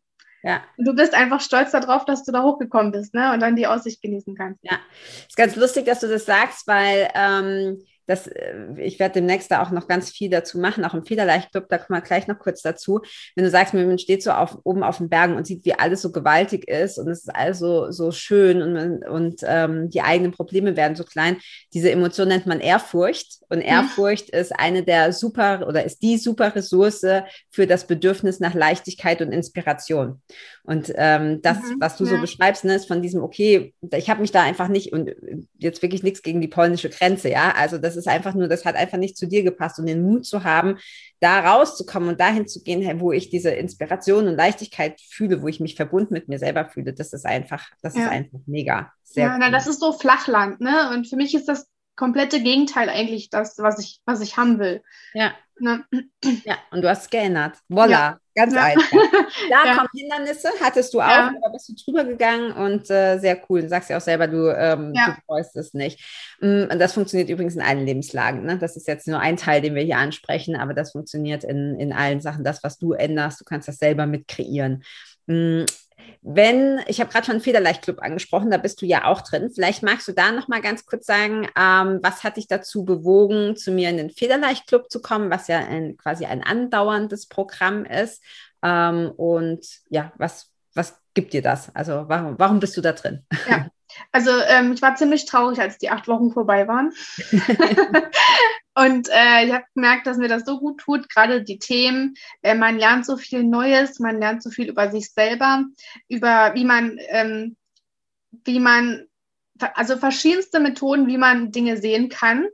ja. 0.43 0.63
Du 0.77 0.93
bist 0.93 1.13
einfach 1.13 1.39
stolz 1.41 1.71
darauf, 1.71 2.05
dass 2.05 2.23
du 2.23 2.31
da 2.31 2.43
hochgekommen 2.43 2.91
bist, 2.91 3.13
ne? 3.13 3.31
Und 3.33 3.39
dann 3.39 3.55
die 3.55 3.67
Aussicht 3.67 4.01
genießen 4.01 4.35
kannst. 4.35 4.59
Ja, 4.63 4.79
ist 5.27 5.37
ganz 5.37 5.55
lustig, 5.55 5.85
dass 5.85 5.99
du 5.99 6.07
das 6.07 6.25
sagst, 6.25 6.67
weil 6.67 7.09
ähm, 7.13 7.83
das, 8.11 8.27
äh, 8.27 8.55
ich 8.77 8.99
werde 8.99 9.13
demnächst 9.13 9.49
da 9.51 9.63
auch 9.63 9.71
noch 9.71 9.87
ganz 9.87 10.11
viel 10.11 10.29
dazu 10.29 10.59
machen, 10.59 10.85
auch 10.85 10.93
im 10.93 11.05
Federleichtclub, 11.05 11.67
da 11.69 11.77
kommen 11.77 11.97
wir 11.97 12.05
gleich 12.05 12.27
noch 12.27 12.39
kurz 12.39 12.61
dazu. 12.61 13.01
Wenn 13.35 13.45
du 13.45 13.49
sagst, 13.49 13.73
man 13.73 13.97
steht 13.97 14.21
so 14.21 14.31
auf, 14.31 14.57
oben 14.63 14.83
auf 14.83 14.97
den 14.97 15.09
Bergen 15.09 15.35
und 15.35 15.47
sieht, 15.47 15.65
wie 15.65 15.73
alles 15.73 16.01
so 16.01 16.11
gewaltig 16.11 16.67
ist 16.67 16.97
und 16.97 17.07
es 17.07 17.21
ist 17.21 17.35
alles 17.35 17.59
so, 17.59 17.91
so 17.91 18.11
schön 18.11 18.61
und, 18.61 19.07
und 19.07 19.41
ähm, 19.43 19.89
die 19.89 20.01
eigenen 20.01 20.31
Probleme 20.31 20.75
werden 20.75 20.95
so 20.95 21.03
klein. 21.03 21.37
Diese 21.73 21.91
Emotion 21.91 22.27
nennt 22.27 22.45
man 22.45 22.59
Ehrfurcht 22.59 23.39
und 23.49 23.59
mhm. 23.59 23.65
Ehrfurcht 23.65 24.33
mhm. 24.33 24.39
ist 24.39 24.51
eine 24.51 24.83
der 24.83 25.13
super 25.13 25.65
oder 25.67 25.83
ist 25.83 26.01
die 26.01 26.17
super 26.17 26.55
Ressource 26.55 27.05
für 27.49 27.67
das 27.67 27.87
Bedürfnis 27.87 28.39
nach 28.39 28.53
Leichtigkeit 28.53 29.21
und 29.21 29.31
Inspiration. 29.31 30.21
Und 30.63 30.91
ähm, 30.95 31.41
das, 31.41 31.57
mhm, 31.57 31.77
was 31.79 31.97
du 31.97 32.05
ja. 32.05 32.11
so 32.11 32.21
beschreibst, 32.21 32.63
ne, 32.65 32.75
ist 32.75 32.87
von 32.87 33.01
diesem, 33.01 33.23
okay, 33.23 33.73
ich 33.95 34.09
habe 34.09 34.21
mich 34.21 34.31
da 34.31 34.43
einfach 34.43 34.67
nicht 34.67 34.93
und 34.93 35.11
jetzt 35.57 35.81
wirklich 35.81 36.03
nichts 36.03 36.21
gegen 36.21 36.41
die 36.41 36.47
polnische 36.47 36.89
Grenze, 36.89 37.29
ja. 37.29 37.53
Also 37.55 37.77
das 37.77 37.95
ist 37.95 38.07
einfach 38.07 38.35
nur, 38.35 38.47
das 38.47 38.65
hat 38.65 38.75
einfach 38.75 38.97
nicht 38.97 39.17
zu 39.17 39.27
dir 39.27 39.43
gepasst 39.43 39.79
und 39.79 39.87
den 39.87 40.03
Mut 40.03 40.25
zu 40.25 40.43
haben, 40.43 40.77
da 41.19 41.39
rauszukommen 41.39 42.09
und 42.09 42.19
dahin 42.19 42.47
zu 42.47 42.63
gehen, 42.63 42.99
wo 42.99 43.11
ich 43.11 43.29
diese 43.29 43.51
Inspiration 43.51 44.27
und 44.27 44.35
Leichtigkeit 44.35 44.99
fühle, 45.01 45.41
wo 45.41 45.47
ich 45.47 45.59
mich 45.59 45.75
verbunden 45.75 46.13
mit 46.13 46.27
mir 46.27 46.39
selber 46.39 46.65
fühle, 46.65 46.93
das 46.93 47.13
ist 47.13 47.25
einfach, 47.25 47.69
das 47.81 47.95
ja. 47.95 48.03
ist 48.03 48.11
einfach 48.11 48.39
mega. 48.45 48.91
Sehr 49.03 49.25
ja, 49.25 49.33
cool. 49.33 49.39
na, 49.39 49.51
das 49.51 49.67
ist 49.67 49.79
so 49.79 49.93
Flachland, 49.93 50.61
ne? 50.61 50.91
Und 50.93 51.07
für 51.07 51.15
mich 51.15 51.33
ist 51.35 51.47
das 51.47 51.67
komplette 51.95 52.41
Gegenteil 52.41 52.89
eigentlich 52.89 53.29
das, 53.29 53.57
was 53.59 53.79
ich, 53.79 54.01
was 54.05 54.21
ich 54.21 54.37
haben 54.37 54.59
will. 54.59 54.81
Ja. 55.13 55.33
Ne? 55.61 55.85
Ja, 56.43 56.57
und 56.71 56.81
du 56.81 56.89
hast 56.89 57.03
es 57.03 57.09
geändert. 57.09 57.57
Voila, 57.69 57.91
ja. 57.91 58.19
ganz 58.35 58.53
ja. 58.53 58.63
einfach. 58.63 58.91
Da 59.49 59.65
ja. 59.65 59.75
kommen 59.75 59.89
Hindernisse, 59.95 60.49
hattest 60.61 60.93
du 60.93 60.99
auch, 60.99 61.07
ja. 61.07 61.27
aber 61.27 61.53
bist 61.53 61.69
du 61.69 61.73
drüber 61.85 62.03
gegangen 62.03 62.51
und 62.51 62.89
äh, 62.89 63.17
sehr 63.17 63.41
cool. 63.49 63.61
Du 63.61 63.69
sagst 63.69 63.89
ja 63.89 63.97
auch 63.97 64.01
selber, 64.01 64.27
du, 64.27 64.49
ähm, 64.49 64.93
du 64.93 65.15
freust 65.25 65.55
es 65.55 65.73
nicht. 65.73 65.99
Mm, 66.41 66.63
und 66.71 66.79
das 66.79 66.93
funktioniert 66.93 67.29
übrigens 67.29 67.55
in 67.55 67.61
allen 67.61 67.85
Lebenslagen. 67.85 68.43
Ne? 68.43 68.57
Das 68.57 68.75
ist 68.75 68.87
jetzt 68.87 69.07
nur 69.07 69.19
ein 69.19 69.37
Teil, 69.37 69.61
den 69.61 69.75
wir 69.75 69.83
hier 69.83 69.97
ansprechen, 69.97 70.55
aber 70.55 70.73
das 70.73 70.91
funktioniert 70.91 71.43
in, 71.43 71.79
in 71.79 71.93
allen 71.93 72.21
Sachen. 72.21 72.43
Das, 72.43 72.63
was 72.63 72.77
du 72.77 72.93
änderst, 72.93 73.39
du 73.39 73.45
kannst 73.45 73.67
das 73.67 73.77
selber 73.77 74.05
mit 74.05 74.27
kreieren. 74.27 74.83
Mm, 75.27 75.65
wenn, 76.23 76.81
ich 76.87 76.99
habe 76.99 77.11
gerade 77.11 77.25
schon 77.25 77.41
Federleichtclub 77.41 78.01
angesprochen, 78.01 78.51
da 78.51 78.57
bist 78.57 78.81
du 78.81 78.85
ja 78.85 79.05
auch 79.05 79.21
drin. 79.21 79.49
Vielleicht 79.53 79.81
magst 79.81 80.07
du 80.07 80.11
da 80.11 80.31
noch 80.31 80.47
mal 80.47 80.61
ganz 80.61 80.85
kurz 80.85 81.07
sagen, 81.07 81.47
ähm, 81.57 81.99
was 82.03 82.23
hat 82.23 82.37
dich 82.37 82.47
dazu 82.47 82.85
bewogen, 82.85 83.55
zu 83.55 83.71
mir 83.71 83.89
in 83.89 83.97
den 83.97 84.11
Federleichtclub 84.11 84.91
zu 84.91 85.01
kommen, 85.01 85.31
was 85.31 85.47
ja 85.47 85.59
ein, 85.59 85.97
quasi 85.97 86.25
ein 86.25 86.43
andauerndes 86.43 87.27
Programm 87.27 87.85
ist. 87.85 88.21
Ähm, 88.61 89.11
und 89.17 89.65
ja, 89.89 90.11
was, 90.17 90.51
was 90.75 90.99
gibt 91.15 91.33
dir 91.33 91.41
das? 91.41 91.75
Also 91.75 92.05
warum, 92.07 92.37
warum 92.37 92.59
bist 92.59 92.77
du 92.77 92.81
da 92.81 92.93
drin? 92.93 93.25
Ja. 93.49 93.67
Also 94.13 94.31
ähm, 94.47 94.71
ich 94.71 94.81
war 94.81 94.95
ziemlich 94.95 95.25
traurig, 95.25 95.59
als 95.59 95.77
die 95.77 95.89
acht 95.89 96.07
Wochen 96.07 96.31
vorbei 96.31 96.67
waren. 96.67 96.93
Und 98.73 99.09
äh, 99.09 99.45
ich 99.45 99.53
habe 99.53 99.65
gemerkt, 99.75 100.07
dass 100.07 100.17
mir 100.17 100.29
das 100.29 100.45
so 100.45 100.59
gut 100.59 100.79
tut, 100.79 101.09
gerade 101.09 101.43
die 101.43 101.59
Themen. 101.59 102.15
Äh, 102.41 102.55
man 102.55 102.77
lernt 102.77 103.05
so 103.05 103.17
viel 103.17 103.43
Neues, 103.43 103.99
man 103.99 104.19
lernt 104.19 104.43
so 104.43 104.49
viel 104.49 104.69
über 104.69 104.89
sich 104.89 105.11
selber, 105.11 105.65
über 106.07 106.53
wie 106.53 106.63
man, 106.63 106.97
ähm, 107.09 107.57
wie 108.45 108.59
man, 108.59 109.07
also 109.59 109.97
verschiedenste 109.97 110.59
Methoden, 110.61 111.07
wie 111.07 111.17
man 111.17 111.51
Dinge 111.51 111.77
sehen 111.77 112.07
kann, 112.07 112.47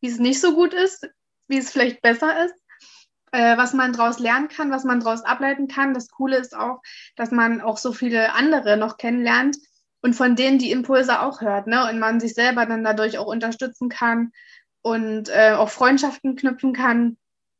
wie 0.00 0.08
es 0.08 0.18
nicht 0.18 0.40
so 0.40 0.54
gut 0.54 0.74
ist, 0.74 1.08
wie 1.46 1.58
es 1.58 1.70
vielleicht 1.70 2.02
besser 2.02 2.46
ist, 2.46 2.54
äh, 3.30 3.56
was 3.56 3.74
man 3.74 3.92
daraus 3.92 4.18
lernen 4.18 4.48
kann, 4.48 4.72
was 4.72 4.82
man 4.82 4.98
daraus 4.98 5.22
ableiten 5.22 5.68
kann. 5.68 5.94
Das 5.94 6.10
Coole 6.10 6.36
ist 6.36 6.56
auch, 6.56 6.82
dass 7.14 7.30
man 7.30 7.60
auch 7.60 7.78
so 7.78 7.92
viele 7.92 8.32
andere 8.32 8.76
noch 8.76 8.96
kennenlernt 8.96 9.56
und 10.02 10.14
von 10.14 10.34
denen 10.34 10.58
die 10.58 10.72
Impulse 10.72 11.20
auch 11.20 11.40
hört, 11.40 11.68
ne? 11.68 11.88
Und 11.88 12.00
man 12.00 12.18
sich 12.18 12.34
selber 12.34 12.66
dann 12.66 12.82
dadurch 12.82 13.18
auch 13.18 13.26
unterstützen 13.26 13.88
kann 13.88 14.32
und 14.84 15.30
äh, 15.30 15.52
auch 15.52 15.70
Freundschaften 15.70 16.36
knüpfen 16.36 16.74
kann 16.74 17.16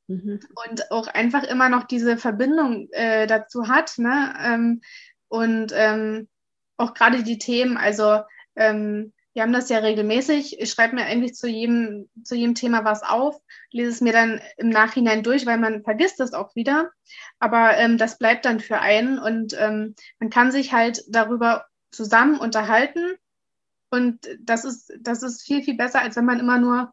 mhm. 0.09 0.41
und 0.67 0.91
auch 0.91 1.07
einfach 1.09 1.43
immer 1.43 1.71
noch 1.71 1.85
diese 1.85 2.19
Verbindung 2.19 2.89
äh, 2.93 3.27
dazu 3.27 3.67
hat. 3.67 3.97
Ne? 3.97 4.35
Ähm, 4.39 4.83
und 5.29 5.73
ähm, 5.75 6.29
auch 6.77 6.93
gerade 6.93 7.23
die 7.23 7.39
Themen, 7.39 7.79
also 7.79 8.21
ähm, 8.57 9.15
wir 9.33 9.43
haben 9.43 9.55
das 9.55 9.71
ja 9.71 9.79
regelmäßig. 9.79 10.61
Ich 10.61 10.71
schreibe 10.71 10.97
mir 10.97 11.07
eigentlich 11.07 11.35
zu 11.35 11.49
jedem, 11.49 12.11
zu 12.23 12.35
jedem 12.35 12.55
Thema 12.55 12.85
was 12.85 13.03
auf, 13.03 13.41
lese 13.71 13.91
es 13.91 14.03
mir 14.03 14.13
dann 14.13 14.43
im 14.59 14.69
Nachhinein 14.69 15.23
durch, 15.23 15.47
weil 15.47 15.59
man 15.59 15.83
vergisst 15.83 16.21
es 16.21 16.35
auch 16.35 16.55
wieder. 16.55 16.91
Aber 17.39 17.75
ähm, 17.79 17.97
das 17.97 18.19
bleibt 18.19 18.45
dann 18.45 18.61
für 18.61 18.81
einen 18.81 19.19
und 19.19 19.57
ähm, 19.59 19.95
man 20.19 20.29
kann 20.29 20.53
sich 20.53 20.75
halt 20.75 21.03
darüber 21.09 21.65
zusammen 21.91 22.39
unterhalten. 22.39 23.15
Und 23.89 24.29
das 24.41 24.67
ist, 24.67 24.93
das 25.01 25.23
ist 25.23 25.43
viel, 25.43 25.63
viel 25.63 25.77
besser, 25.77 26.03
als 26.03 26.17
wenn 26.17 26.27
man 26.27 26.39
immer 26.39 26.59
nur 26.59 26.93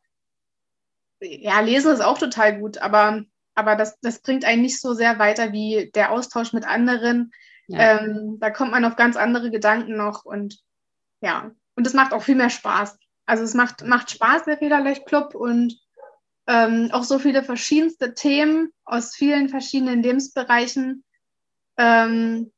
ja, 1.21 1.60
lesen 1.62 1.93
ist 1.93 2.01
auch 2.01 2.17
total 2.17 2.60
gut, 2.60 2.77
aber 2.79 3.23
aber 3.53 3.75
das, 3.75 3.99
das 4.01 4.21
bringt 4.21 4.45
einen 4.45 4.62
nicht 4.62 4.79
so 4.79 4.93
sehr 4.93 5.19
weiter 5.19 5.51
wie 5.51 5.91
der 5.93 6.12
Austausch 6.12 6.53
mit 6.53 6.65
anderen. 6.65 7.31
Ja. 7.67 7.99
Ähm, 7.99 8.38
da 8.39 8.49
kommt 8.49 8.71
man 8.71 8.86
auf 8.86 8.95
ganz 8.95 9.17
andere 9.17 9.51
Gedanken 9.51 9.95
noch 9.95 10.25
und 10.25 10.60
ja, 11.21 11.51
und 11.75 11.88
es 11.88 11.93
macht 11.93 12.13
auch 12.13 12.23
viel 12.23 12.36
mehr 12.36 12.49
Spaß. 12.49 12.97
Also 13.25 13.43
es 13.43 13.53
macht, 13.53 13.86
macht 13.86 14.12
Spaß, 14.12 14.45
der 14.45 14.57
Federleicht-Club 14.57 15.36
und 15.36 15.77
ähm, 16.47 16.89
auch 16.91 17.03
so 17.03 17.19
viele 17.19 17.43
verschiedenste 17.43 18.13
Themen 18.13 18.71
aus 18.84 19.15
vielen 19.15 19.47
verschiedenen 19.47 20.01
Lebensbereichen. 20.01 21.03
Ähm, 21.77 22.51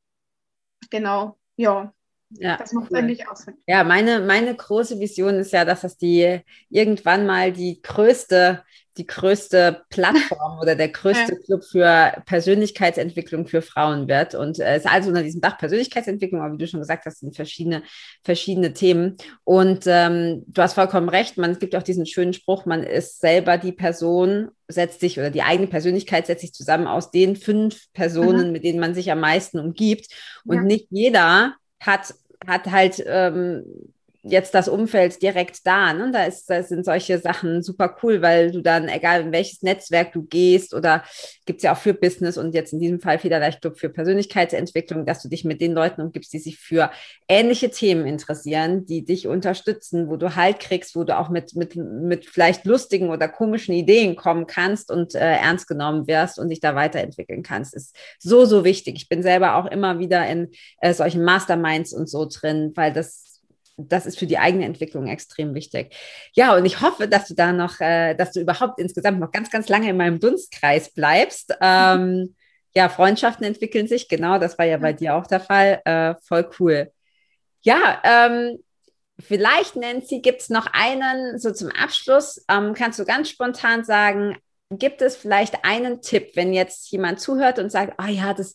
genau, 0.90 1.38
ja. 1.58 1.94
Ja, 2.40 2.58
das 2.58 2.74
macht 2.74 2.92
cool. 2.92 2.98
eigentlich 2.98 3.28
aus. 3.28 3.46
Ja, 3.68 3.84
meine, 3.84 4.22
meine 4.22 4.56
große 4.56 5.00
Vision 5.00 5.36
ist 5.36 5.54
ja, 5.54 5.66
dass 5.66 5.82
das 5.82 5.98
die 5.98 6.40
irgendwann 6.70 7.26
mal 7.26 7.52
die 7.52 7.82
größte 7.82 8.64
die 8.98 9.08
größte 9.08 9.84
Plattform 9.90 10.60
oder 10.60 10.76
der 10.76 10.90
größte 10.90 11.34
ja. 11.34 11.40
Club 11.46 11.64
für 11.64 12.24
Persönlichkeitsentwicklung 12.26 13.48
für 13.48 13.62
Frauen 13.62 14.08
wird. 14.08 14.36
Und 14.36 14.60
äh, 14.60 14.76
es 14.76 14.86
ist 14.86 14.92
also 14.92 15.10
unter 15.10 15.24
diesem 15.24 15.42
Dach 15.42 15.58
Persönlichkeitsentwicklung, 15.58 16.42
aber 16.42 16.54
wie 16.54 16.58
du 16.58 16.68
schon 16.68 16.80
gesagt 16.80 17.06
hast, 17.06 17.20
sind 17.20 17.36
verschiedene, 17.36 17.84
verschiedene 18.24 18.74
Themen. 18.74 19.18
Und 19.44 19.86
ähm, 19.88 20.44
du 20.48 20.62
hast 20.62 20.74
vollkommen 20.74 21.10
recht, 21.10 21.38
man, 21.38 21.52
es 21.52 21.60
gibt 21.60 21.76
auch 21.76 21.84
diesen 21.84 22.06
schönen 22.06 22.34
Spruch, 22.34 22.66
man 22.66 22.84
ist 22.84 23.20
selber 23.20 23.58
die 23.58 23.72
Person, 23.72 24.50
setzt 24.68 25.00
sich 25.00 25.18
oder 25.18 25.32
die 25.32 25.42
eigene 25.42 25.68
Persönlichkeit 25.68 26.28
setzt 26.28 26.42
sich 26.42 26.54
zusammen 26.54 26.88
aus 26.88 27.10
den 27.10 27.36
fünf 27.36 27.92
Personen, 27.94 28.48
mhm. 28.48 28.52
mit 28.54 28.64
denen 28.64 28.80
man 28.80 28.94
sich 28.94 29.12
am 29.12 29.20
meisten 29.20 29.60
umgibt. 29.60 30.08
Und 30.46 30.58
ja. 30.58 30.64
nicht 30.64 30.88
jeder 30.92 31.56
hat 31.80 32.14
hat 32.48 32.72
halt 32.72 33.04
ähm, 33.06 33.94
jetzt 34.24 34.56
das 34.56 34.70
Umfeld 34.70 35.22
direkt 35.22 35.68
da. 35.68 35.94
Ne? 35.94 36.12
Da, 36.12 36.24
ist, 36.24 36.50
da 36.50 36.64
sind 36.64 36.86
solche 36.86 37.20
Sachen 37.20 37.62
super 37.62 37.98
cool, 38.02 38.22
weil 38.22 38.52
du 38.52 38.62
dann, 38.62 38.88
egal 38.88 39.22
in 39.22 39.32
welches 39.34 39.62
Netzwerk 39.62 40.14
du 40.14 40.24
gehst 40.24 40.74
oder 40.74 41.04
gibt 41.46 41.58
es 41.58 41.64
ja 41.64 41.74
auch 41.74 41.78
für 41.78 41.94
Business 41.94 42.38
und 42.38 42.54
jetzt 42.54 42.72
in 42.72 42.80
diesem 42.80 43.02
Fall 43.02 43.20
vielleicht 43.20 43.62
Club 43.62 43.78
für 43.78 43.90
Persönlichkeitsentwicklung, 43.90 45.06
dass 45.06 45.22
du 45.22 45.28
dich 45.28 45.44
mit 45.44 45.60
den 45.60 45.74
Leuten 45.74 46.02
umgibst, 46.02 46.32
die 46.32 46.40
sich 46.40 46.58
für 46.58 46.90
ähnliche 47.28 47.70
Themen 47.70 48.06
interessieren, 48.06 48.86
die 48.86 49.04
dich 49.04 49.28
unterstützen, 49.28 50.08
wo 50.08 50.16
du 50.16 50.36
Halt 50.36 50.60
kriegst, 50.60 50.96
wo 50.96 51.04
du 51.04 51.18
auch 51.18 51.30
mit, 51.30 51.56
mit, 51.56 51.76
mit 51.76 52.26
vielleicht 52.26 52.66
lustigen 52.66 53.10
oder 53.10 53.28
komischen 53.28 53.76
Ideen 53.76 54.16
kommen 54.16 54.48
kannst 54.48 54.90
und 54.90 55.16
äh, 55.16 55.20
ernst 55.20 55.68
genommen 55.68 56.08
wirst 56.08 56.40
und 56.40 56.50
dich 56.50 56.62
da 56.62 56.76
weiterentwickeln 56.76 57.44
kannst, 57.44 57.76
ist 57.76 57.96
so, 58.20 58.46
so 58.46 58.64
wichtig. 58.64 58.96
Ich 58.96 59.10
bin 59.10 59.22
selber 59.22 59.56
auch 59.56 59.66
immer 59.66 60.00
wieder 60.00 60.26
in 60.28 60.50
äh, 60.80 60.94
solchen 60.94 61.24
Masterminds 61.26 61.94
und 61.94 62.10
so 62.10 62.26
drin, 62.26 62.72
weil 62.76 62.94
das 62.94 63.33
das 63.90 64.06
ist 64.06 64.20
für 64.20 64.26
die 64.26 64.38
eigene 64.38 64.66
Entwicklung 64.66 65.08
extrem 65.08 65.54
wichtig. 65.54 65.96
Ja, 66.34 66.56
und 66.56 66.66
ich 66.66 66.82
hoffe, 66.82 67.08
dass 67.08 67.28
du 67.28 67.36
da 67.36 67.52
noch, 67.52 67.80
äh, 67.80 68.14
dass 68.16 68.32
du 68.32 68.42
überhaupt 68.42 68.80
insgesamt 68.80 69.20
noch 69.20 69.32
ganz, 69.32 69.50
ganz 69.50 69.70
lange 69.70 69.90
in 69.90 69.98
meinem 69.98 70.20
Dunstkreis 70.20 70.94
bleibst. 70.94 71.54
Ähm, 71.66 72.36
ja, 72.76 72.90
Freundschaften 72.90 73.46
entwickeln 73.46 73.88
sich, 73.88 74.10
genau, 74.10 74.38
das 74.38 74.58
war 74.58 74.66
ja 74.66 74.78
bei 74.78 74.94
dir 74.94 75.16
auch 75.16 75.28
der 75.28 75.40
Fall. 75.40 75.82
Äh, 75.86 76.16
voll 76.24 76.50
cool. 76.60 76.92
Ja, 77.62 78.02
ähm, 78.04 78.60
vielleicht, 79.20 79.76
Nancy, 79.76 80.20
gibt 80.20 80.42
es 80.42 80.50
noch 80.50 80.68
einen, 80.74 81.40
so 81.40 81.52
zum 81.52 81.70
Abschluss, 81.72 82.44
ähm, 82.50 82.74
kannst 82.74 83.00
du 83.00 83.06
ganz 83.06 83.30
spontan 83.30 83.84
sagen, 83.84 84.38
gibt 84.70 85.02
es 85.02 85.16
vielleicht 85.16 85.64
einen 85.64 86.02
Tipp, 86.02 86.32
wenn 86.36 86.54
jetzt 86.54 86.92
jemand 86.92 87.20
zuhört 87.20 87.60
und 87.60 87.72
sagt, 87.72 87.94
ah 87.98 88.06
oh 88.08 88.12
ja, 88.12 88.34
das 88.34 88.54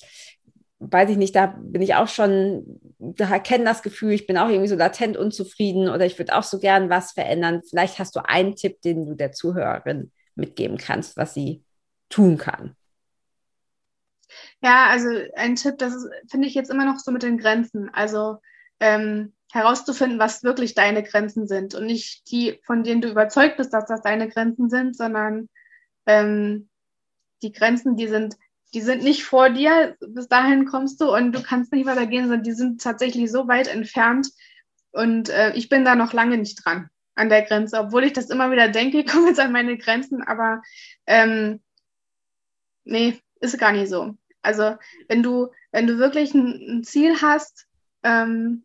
weiß 0.80 1.10
ich 1.10 1.16
nicht, 1.16 1.34
da 1.34 1.46
bin 1.60 1.82
ich 1.82 1.94
auch 1.94 2.08
schon, 2.08 2.80
da 2.98 3.38
kenne 3.38 3.64
das 3.64 3.82
Gefühl, 3.82 4.12
ich 4.12 4.26
bin 4.26 4.38
auch 4.38 4.48
irgendwie 4.48 4.68
so 4.68 4.76
latent 4.76 5.16
unzufrieden 5.16 5.88
oder 5.88 6.06
ich 6.06 6.18
würde 6.18 6.36
auch 6.36 6.42
so 6.42 6.58
gern 6.58 6.88
was 6.88 7.12
verändern. 7.12 7.62
Vielleicht 7.68 7.98
hast 7.98 8.14
du 8.14 8.20
einen 8.24 8.54
Tipp, 8.54 8.80
den 8.82 9.06
du 9.06 9.14
der 9.14 9.32
Zuhörerin 9.32 10.12
mitgeben 10.34 10.76
kannst, 10.76 11.16
was 11.16 11.34
sie 11.34 11.64
tun 12.08 12.38
kann. 12.38 12.76
Ja, 14.62 14.88
also 14.88 15.08
ein 15.34 15.56
Tipp, 15.56 15.78
das 15.78 15.94
finde 16.30 16.48
ich 16.48 16.54
jetzt 16.54 16.70
immer 16.70 16.84
noch 16.84 16.98
so 16.98 17.10
mit 17.10 17.22
den 17.22 17.38
Grenzen. 17.38 17.90
Also 17.92 18.36
ähm, 18.80 19.32
herauszufinden, 19.52 20.18
was 20.18 20.44
wirklich 20.44 20.74
deine 20.74 21.02
Grenzen 21.02 21.48
sind 21.48 21.74
und 21.74 21.86
nicht 21.86 22.30
die, 22.30 22.60
von 22.64 22.84
denen 22.84 23.00
du 23.00 23.08
überzeugt 23.08 23.56
bist, 23.56 23.72
dass 23.72 23.86
das 23.86 24.02
deine 24.02 24.28
Grenzen 24.28 24.68
sind, 24.68 24.96
sondern 24.96 25.48
ähm, 26.06 26.68
die 27.42 27.52
Grenzen, 27.52 27.96
die 27.96 28.08
sind 28.08 28.36
die 28.74 28.80
sind 28.82 29.02
nicht 29.02 29.24
vor 29.24 29.50
dir, 29.50 29.96
bis 30.00 30.28
dahin 30.28 30.66
kommst 30.66 31.00
du 31.00 31.14
und 31.14 31.32
du 31.32 31.42
kannst 31.42 31.72
nicht 31.72 31.86
weitergehen, 31.86 32.24
sondern 32.24 32.42
die 32.42 32.52
sind 32.52 32.82
tatsächlich 32.82 33.30
so 33.30 33.48
weit 33.48 33.68
entfernt. 33.68 34.28
Und 34.90 35.30
äh, 35.30 35.52
ich 35.54 35.68
bin 35.68 35.84
da 35.84 35.94
noch 35.94 36.12
lange 36.12 36.36
nicht 36.36 36.64
dran 36.64 36.90
an 37.14 37.28
der 37.28 37.42
Grenze, 37.42 37.78
obwohl 37.78 38.04
ich 38.04 38.12
das 38.12 38.30
immer 38.30 38.50
wieder 38.50 38.68
denke, 38.68 38.98
ich 39.00 39.06
komme 39.06 39.28
jetzt 39.28 39.40
an 39.40 39.52
meine 39.52 39.76
Grenzen, 39.78 40.22
aber 40.22 40.62
ähm, 41.06 41.60
nee, 42.84 43.18
ist 43.40 43.58
gar 43.58 43.72
nicht 43.72 43.88
so. 43.88 44.16
Also 44.42 44.76
wenn 45.08 45.22
du, 45.22 45.48
wenn 45.72 45.86
du 45.86 45.98
wirklich 45.98 46.34
ein, 46.34 46.78
ein 46.78 46.84
Ziel 46.84 47.20
hast, 47.20 47.66
ähm, 48.02 48.64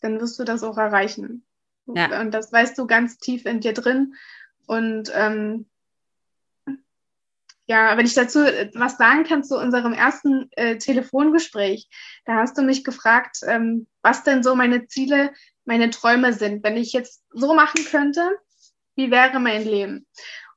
dann 0.00 0.20
wirst 0.20 0.38
du 0.38 0.44
das 0.44 0.62
auch 0.62 0.78
erreichen. 0.78 1.44
Ja. 1.86 2.20
Und 2.20 2.32
das 2.32 2.52
weißt 2.52 2.78
du 2.78 2.86
ganz 2.86 3.18
tief 3.18 3.46
in 3.46 3.60
dir 3.60 3.72
drin. 3.72 4.14
Und 4.66 5.10
ähm, 5.14 5.66
ja, 7.66 7.96
wenn 7.96 8.06
ich 8.06 8.14
dazu 8.14 8.40
äh, 8.40 8.70
was 8.74 8.96
sagen 8.96 9.24
kann 9.24 9.44
zu 9.44 9.58
unserem 9.58 9.92
ersten 9.92 10.50
äh, 10.52 10.78
Telefongespräch, 10.78 11.88
da 12.24 12.36
hast 12.36 12.58
du 12.58 12.62
mich 12.62 12.84
gefragt, 12.84 13.38
ähm, 13.46 13.86
was 14.02 14.24
denn 14.24 14.42
so 14.42 14.54
meine 14.54 14.86
Ziele, 14.86 15.32
meine 15.64 15.90
Träume 15.90 16.32
sind. 16.32 16.64
Wenn 16.64 16.76
ich 16.76 16.92
jetzt 16.92 17.22
so 17.30 17.54
machen 17.54 17.84
könnte, 17.84 18.38
wie 18.96 19.10
wäre 19.10 19.38
mein 19.40 19.64
Leben? 19.64 20.06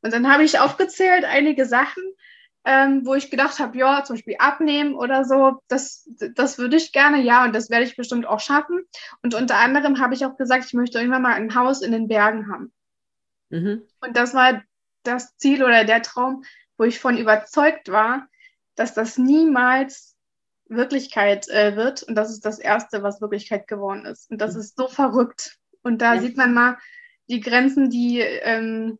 Und 0.01 0.13
dann 0.13 0.31
habe 0.31 0.43
ich 0.43 0.59
aufgezählt 0.59 1.25
einige 1.25 1.65
Sachen, 1.65 2.03
ähm, 2.65 3.05
wo 3.05 3.13
ich 3.13 3.29
gedacht 3.29 3.59
habe, 3.59 3.77
ja, 3.77 4.03
zum 4.03 4.15
Beispiel 4.15 4.37
abnehmen 4.39 4.95
oder 4.95 5.23
so, 5.23 5.61
das, 5.67 6.09
das 6.33 6.57
würde 6.57 6.77
ich 6.77 6.91
gerne, 6.91 7.21
ja, 7.21 7.45
und 7.45 7.53
das 7.53 7.69
werde 7.69 7.85
ich 7.85 7.95
bestimmt 7.95 8.25
auch 8.25 8.39
schaffen. 8.39 8.83
Und 9.21 9.35
unter 9.35 9.57
anderem 9.57 9.99
habe 9.99 10.15
ich 10.15 10.25
auch 10.25 10.35
gesagt, 10.35 10.65
ich 10.65 10.73
möchte 10.73 10.97
irgendwann 10.97 11.21
mal 11.21 11.35
ein 11.35 11.53
Haus 11.53 11.83
in 11.83 11.91
den 11.91 12.07
Bergen 12.07 12.51
haben. 12.51 12.73
Mhm. 13.49 13.83
Und 14.01 14.17
das 14.17 14.33
war 14.33 14.63
das 15.03 15.37
Ziel 15.37 15.63
oder 15.63 15.83
der 15.83 16.01
Traum, 16.01 16.43
wo 16.77 16.83
ich 16.83 16.99
von 16.99 17.17
überzeugt 17.17 17.91
war, 17.91 18.27
dass 18.75 18.93
das 18.93 19.17
niemals 19.17 20.15
Wirklichkeit 20.67 21.47
äh, 21.49 21.75
wird. 21.75 22.03
Und 22.03 22.15
das 22.15 22.31
ist 22.31 22.45
das 22.45 22.59
Erste, 22.59 23.03
was 23.03 23.21
Wirklichkeit 23.21 23.67
geworden 23.67 24.05
ist. 24.05 24.29
Und 24.31 24.39
das 24.39 24.55
mhm. 24.55 24.61
ist 24.61 24.77
so 24.77 24.87
verrückt. 24.87 25.57
Und 25.81 26.01
da 26.01 26.15
ja. 26.15 26.21
sieht 26.21 26.37
man 26.37 26.53
mal 26.53 26.77
die 27.27 27.39
Grenzen, 27.39 27.89
die 27.89 28.19
ähm, 28.19 28.99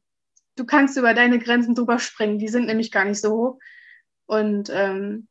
du 0.55 0.65
kannst 0.65 0.97
über 0.97 1.13
deine 1.13 1.39
Grenzen 1.39 1.75
drüber 1.75 1.99
springen. 1.99 2.39
Die 2.39 2.47
sind 2.47 2.65
nämlich 2.65 2.91
gar 2.91 3.05
nicht 3.05 3.21
so 3.21 3.31
hoch. 3.31 3.59
Und 4.25 4.69
ähm, 4.71 5.27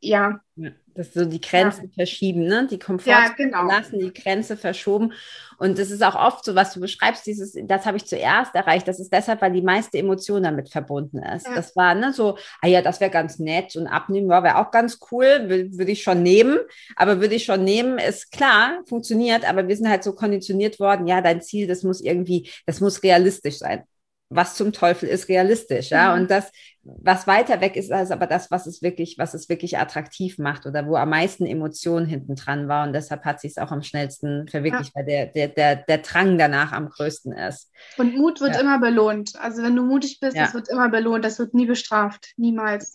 ja. 0.00 0.40
ja. 0.56 0.70
Das 0.94 1.12
so 1.12 1.24
die 1.24 1.40
Grenzen 1.40 1.86
ja. 1.86 1.94
verschieben, 1.94 2.44
ne? 2.44 2.68
Die 2.70 2.78
Komfortzone 2.78 3.26
ja, 3.26 3.32
genau. 3.36 3.66
lassen, 3.66 3.98
die 3.98 4.12
Grenze 4.12 4.56
verschoben. 4.56 5.12
Und 5.58 5.78
das 5.78 5.90
ist 5.90 6.02
auch 6.02 6.14
oft 6.14 6.44
so, 6.44 6.54
was 6.54 6.74
du 6.74 6.80
beschreibst, 6.80 7.26
dieses, 7.26 7.56
das 7.64 7.86
habe 7.86 7.96
ich 7.96 8.06
zuerst 8.06 8.54
erreicht. 8.54 8.86
Das 8.86 9.00
ist 9.00 9.12
deshalb, 9.12 9.42
weil 9.42 9.52
die 9.52 9.62
meiste 9.62 9.98
Emotion 9.98 10.42
damit 10.42 10.68
verbunden 10.68 11.22
ist. 11.22 11.46
Ja. 11.46 11.54
Das 11.54 11.74
war 11.76 11.94
ne, 11.94 12.12
so, 12.12 12.38
ah 12.60 12.66
ja, 12.66 12.82
das 12.82 13.00
wäre 13.00 13.10
ganz 13.10 13.38
nett 13.38 13.76
und 13.76 13.86
abnehmen 13.86 14.28
wäre 14.28 14.58
auch 14.58 14.70
ganz 14.70 14.98
cool, 15.10 15.48
würde 15.48 15.92
ich 15.92 16.02
schon 16.02 16.22
nehmen. 16.22 16.58
Aber 16.96 17.20
würde 17.20 17.34
ich 17.34 17.44
schon 17.44 17.64
nehmen, 17.64 17.98
ist 17.98 18.30
klar, 18.30 18.82
funktioniert, 18.86 19.48
aber 19.48 19.66
wir 19.68 19.76
sind 19.76 19.88
halt 19.88 20.04
so 20.04 20.12
konditioniert 20.12 20.78
worden, 20.80 21.06
ja, 21.06 21.20
dein 21.20 21.42
Ziel, 21.42 21.66
das 21.66 21.82
muss 21.82 22.00
irgendwie, 22.00 22.50
das 22.66 22.80
muss 22.80 23.02
realistisch 23.02 23.58
sein 23.58 23.84
was 24.30 24.54
zum 24.54 24.72
Teufel 24.72 25.08
ist 25.08 25.28
realistisch, 25.28 25.90
ja. 25.90 26.14
Mhm. 26.14 26.22
Und 26.22 26.30
das, 26.30 26.50
was 26.82 27.26
weiter 27.26 27.60
weg 27.60 27.76
ist, 27.76 27.90
ist 27.90 28.10
aber 28.10 28.26
das, 28.26 28.50
was 28.50 28.66
es 28.66 28.82
wirklich, 28.82 29.16
was 29.18 29.34
es 29.34 29.48
wirklich 29.48 29.78
attraktiv 29.78 30.38
macht 30.38 30.66
oder 30.66 30.86
wo 30.86 30.96
am 30.96 31.10
meisten 31.10 31.46
Emotionen 31.46 32.06
hinten 32.06 32.34
dran 32.34 32.68
war. 32.68 32.86
Und 32.86 32.92
deshalb 32.92 33.24
hat 33.24 33.40
sich 33.40 33.52
es 33.52 33.58
auch 33.58 33.70
am 33.70 33.82
schnellsten 33.82 34.48
verwirklicht, 34.48 34.92
ja. 34.94 35.00
weil 35.00 35.04
der, 35.06 35.26
der, 35.26 35.48
der, 35.48 35.76
der 35.76 35.98
Drang 35.98 36.36
danach 36.38 36.72
am 36.72 36.88
größten 36.88 37.32
ist. 37.32 37.70
Und 37.96 38.16
Mut 38.16 38.40
wird 38.40 38.54
ja. 38.54 38.60
immer 38.60 38.78
belohnt. 38.78 39.34
Also 39.40 39.62
wenn 39.62 39.76
du 39.76 39.82
mutig 39.82 40.20
bist, 40.20 40.36
ja. 40.36 40.44
das 40.44 40.54
wird 40.54 40.68
immer 40.68 40.88
belohnt, 40.88 41.24
das 41.24 41.38
wird 41.38 41.54
nie 41.54 41.66
bestraft. 41.66 42.32
Niemals. 42.36 42.92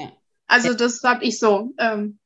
Also 0.47 0.73
das 0.73 1.01
habe 1.03 1.23
ich 1.23 1.39
so. 1.39 1.73
Ähm, 1.77 2.19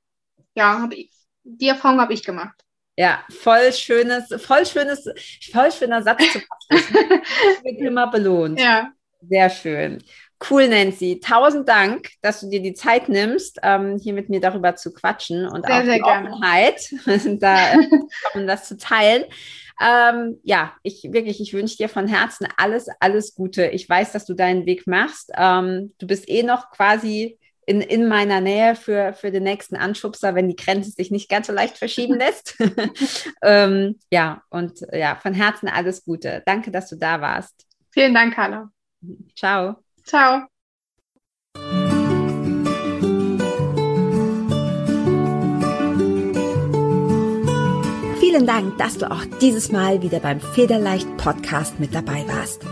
ja, 0.56 0.82
hab 0.82 0.94
ich, 0.94 1.12
die 1.44 1.68
Erfahrung 1.68 2.00
habe 2.00 2.14
ich 2.14 2.24
gemacht. 2.24 2.64
Ja, 2.96 3.24
voll 3.30 3.74
schönes, 3.74 4.30
voll 4.42 4.66
schönes, 4.66 5.06
voll 5.52 5.72
schöner 5.72 6.04
Satz 6.04 6.32
zum 6.32 6.42
Abschluss. 6.50 6.94
wird 7.64 7.80
immer 7.80 8.12
belohnt. 8.12 8.60
Ja. 8.60 8.92
Sehr 9.28 9.50
schön. 9.50 10.04
Cool, 10.50 10.68
Nancy. 10.68 11.20
Tausend 11.24 11.70
Dank, 11.70 12.10
dass 12.22 12.42
du 12.42 12.50
dir 12.50 12.62
die 12.62 12.74
Zeit 12.74 13.08
nimmst, 13.08 13.60
ähm, 13.64 13.98
hier 13.98 14.14
mit 14.14 14.30
mir 14.30 14.42
darüber 14.42 14.76
zu 14.76 14.94
quatschen 14.94 15.48
und 15.48 15.66
sehr, 15.66 15.80
auch 15.80 15.84
sehr 15.86 15.96
die 15.96 16.02
gerne. 16.02 16.32
Offenheit, 16.32 16.90
da, 17.42 17.74
um 18.34 18.46
das 18.46 18.68
zu 18.68 18.78
teilen. 18.78 19.24
Ähm, 19.82 20.40
ja, 20.44 20.74
ich 20.84 21.08
wirklich, 21.12 21.42
ich 21.42 21.54
wünsche 21.54 21.78
dir 21.78 21.90
von 21.90 22.08
Herzen 22.08 22.48
alles, 22.58 22.88
alles 23.00 23.34
Gute. 23.34 23.68
Ich 23.68 23.88
weiß, 23.88 24.12
dass 24.12 24.26
du 24.26 24.34
deinen 24.34 24.66
Weg 24.66 24.86
machst. 24.86 25.32
Ähm, 25.36 25.94
du 25.98 26.08
bist 26.08 26.30
eh 26.30 26.44
noch 26.44 26.70
quasi 26.72 27.40
in, 27.66 27.82
in 27.82 28.08
meiner 28.08 28.42
Nähe 28.42 28.76
für, 28.76 29.14
für 29.14 29.32
den 29.32 29.44
nächsten 29.44 29.76
Anschubser, 29.76 30.36
wenn 30.36 30.48
die 30.48 30.56
Grenze 30.56 30.92
sich 30.92 31.12
nicht 31.12 31.30
ganz 31.30 31.48
so 31.48 31.54
leicht 31.54 31.78
verschieben 31.78 32.18
lässt. 32.18 32.56
ähm, 33.44 34.00
ja, 34.12 34.42
und 34.50 34.80
ja, 34.92 35.16
von 35.16 35.34
Herzen 35.34 35.68
alles 35.68 36.04
Gute. 36.04 36.44
Danke, 36.46 36.72
dass 36.72 36.90
du 36.90 36.96
da 36.96 37.22
warst. 37.22 37.66
Vielen 37.92 38.14
Dank, 38.14 38.36
Carla. 38.36 38.70
Ciao. 39.36 39.76
Ciao. 40.06 40.48
Vielen 48.20 48.48
Dank, 48.48 48.78
dass 48.80 48.98
du 48.98 49.12
auch 49.12 49.24
dieses 49.42 49.72
Mal 49.72 50.02
wieder 50.02 50.20
beim 50.20 50.42
Federleicht 50.42 51.08
Podcast 51.18 51.80
mit 51.80 51.94
dabei 51.94 52.26
warst. 52.28 52.64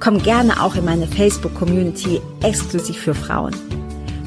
Komm 0.00 0.22
gerne 0.22 0.62
auch 0.62 0.74
in 0.74 0.86
meine 0.86 1.06
Facebook-Community 1.06 2.20
exklusiv 2.42 2.96
für 2.96 3.14
Frauen. 3.14 3.81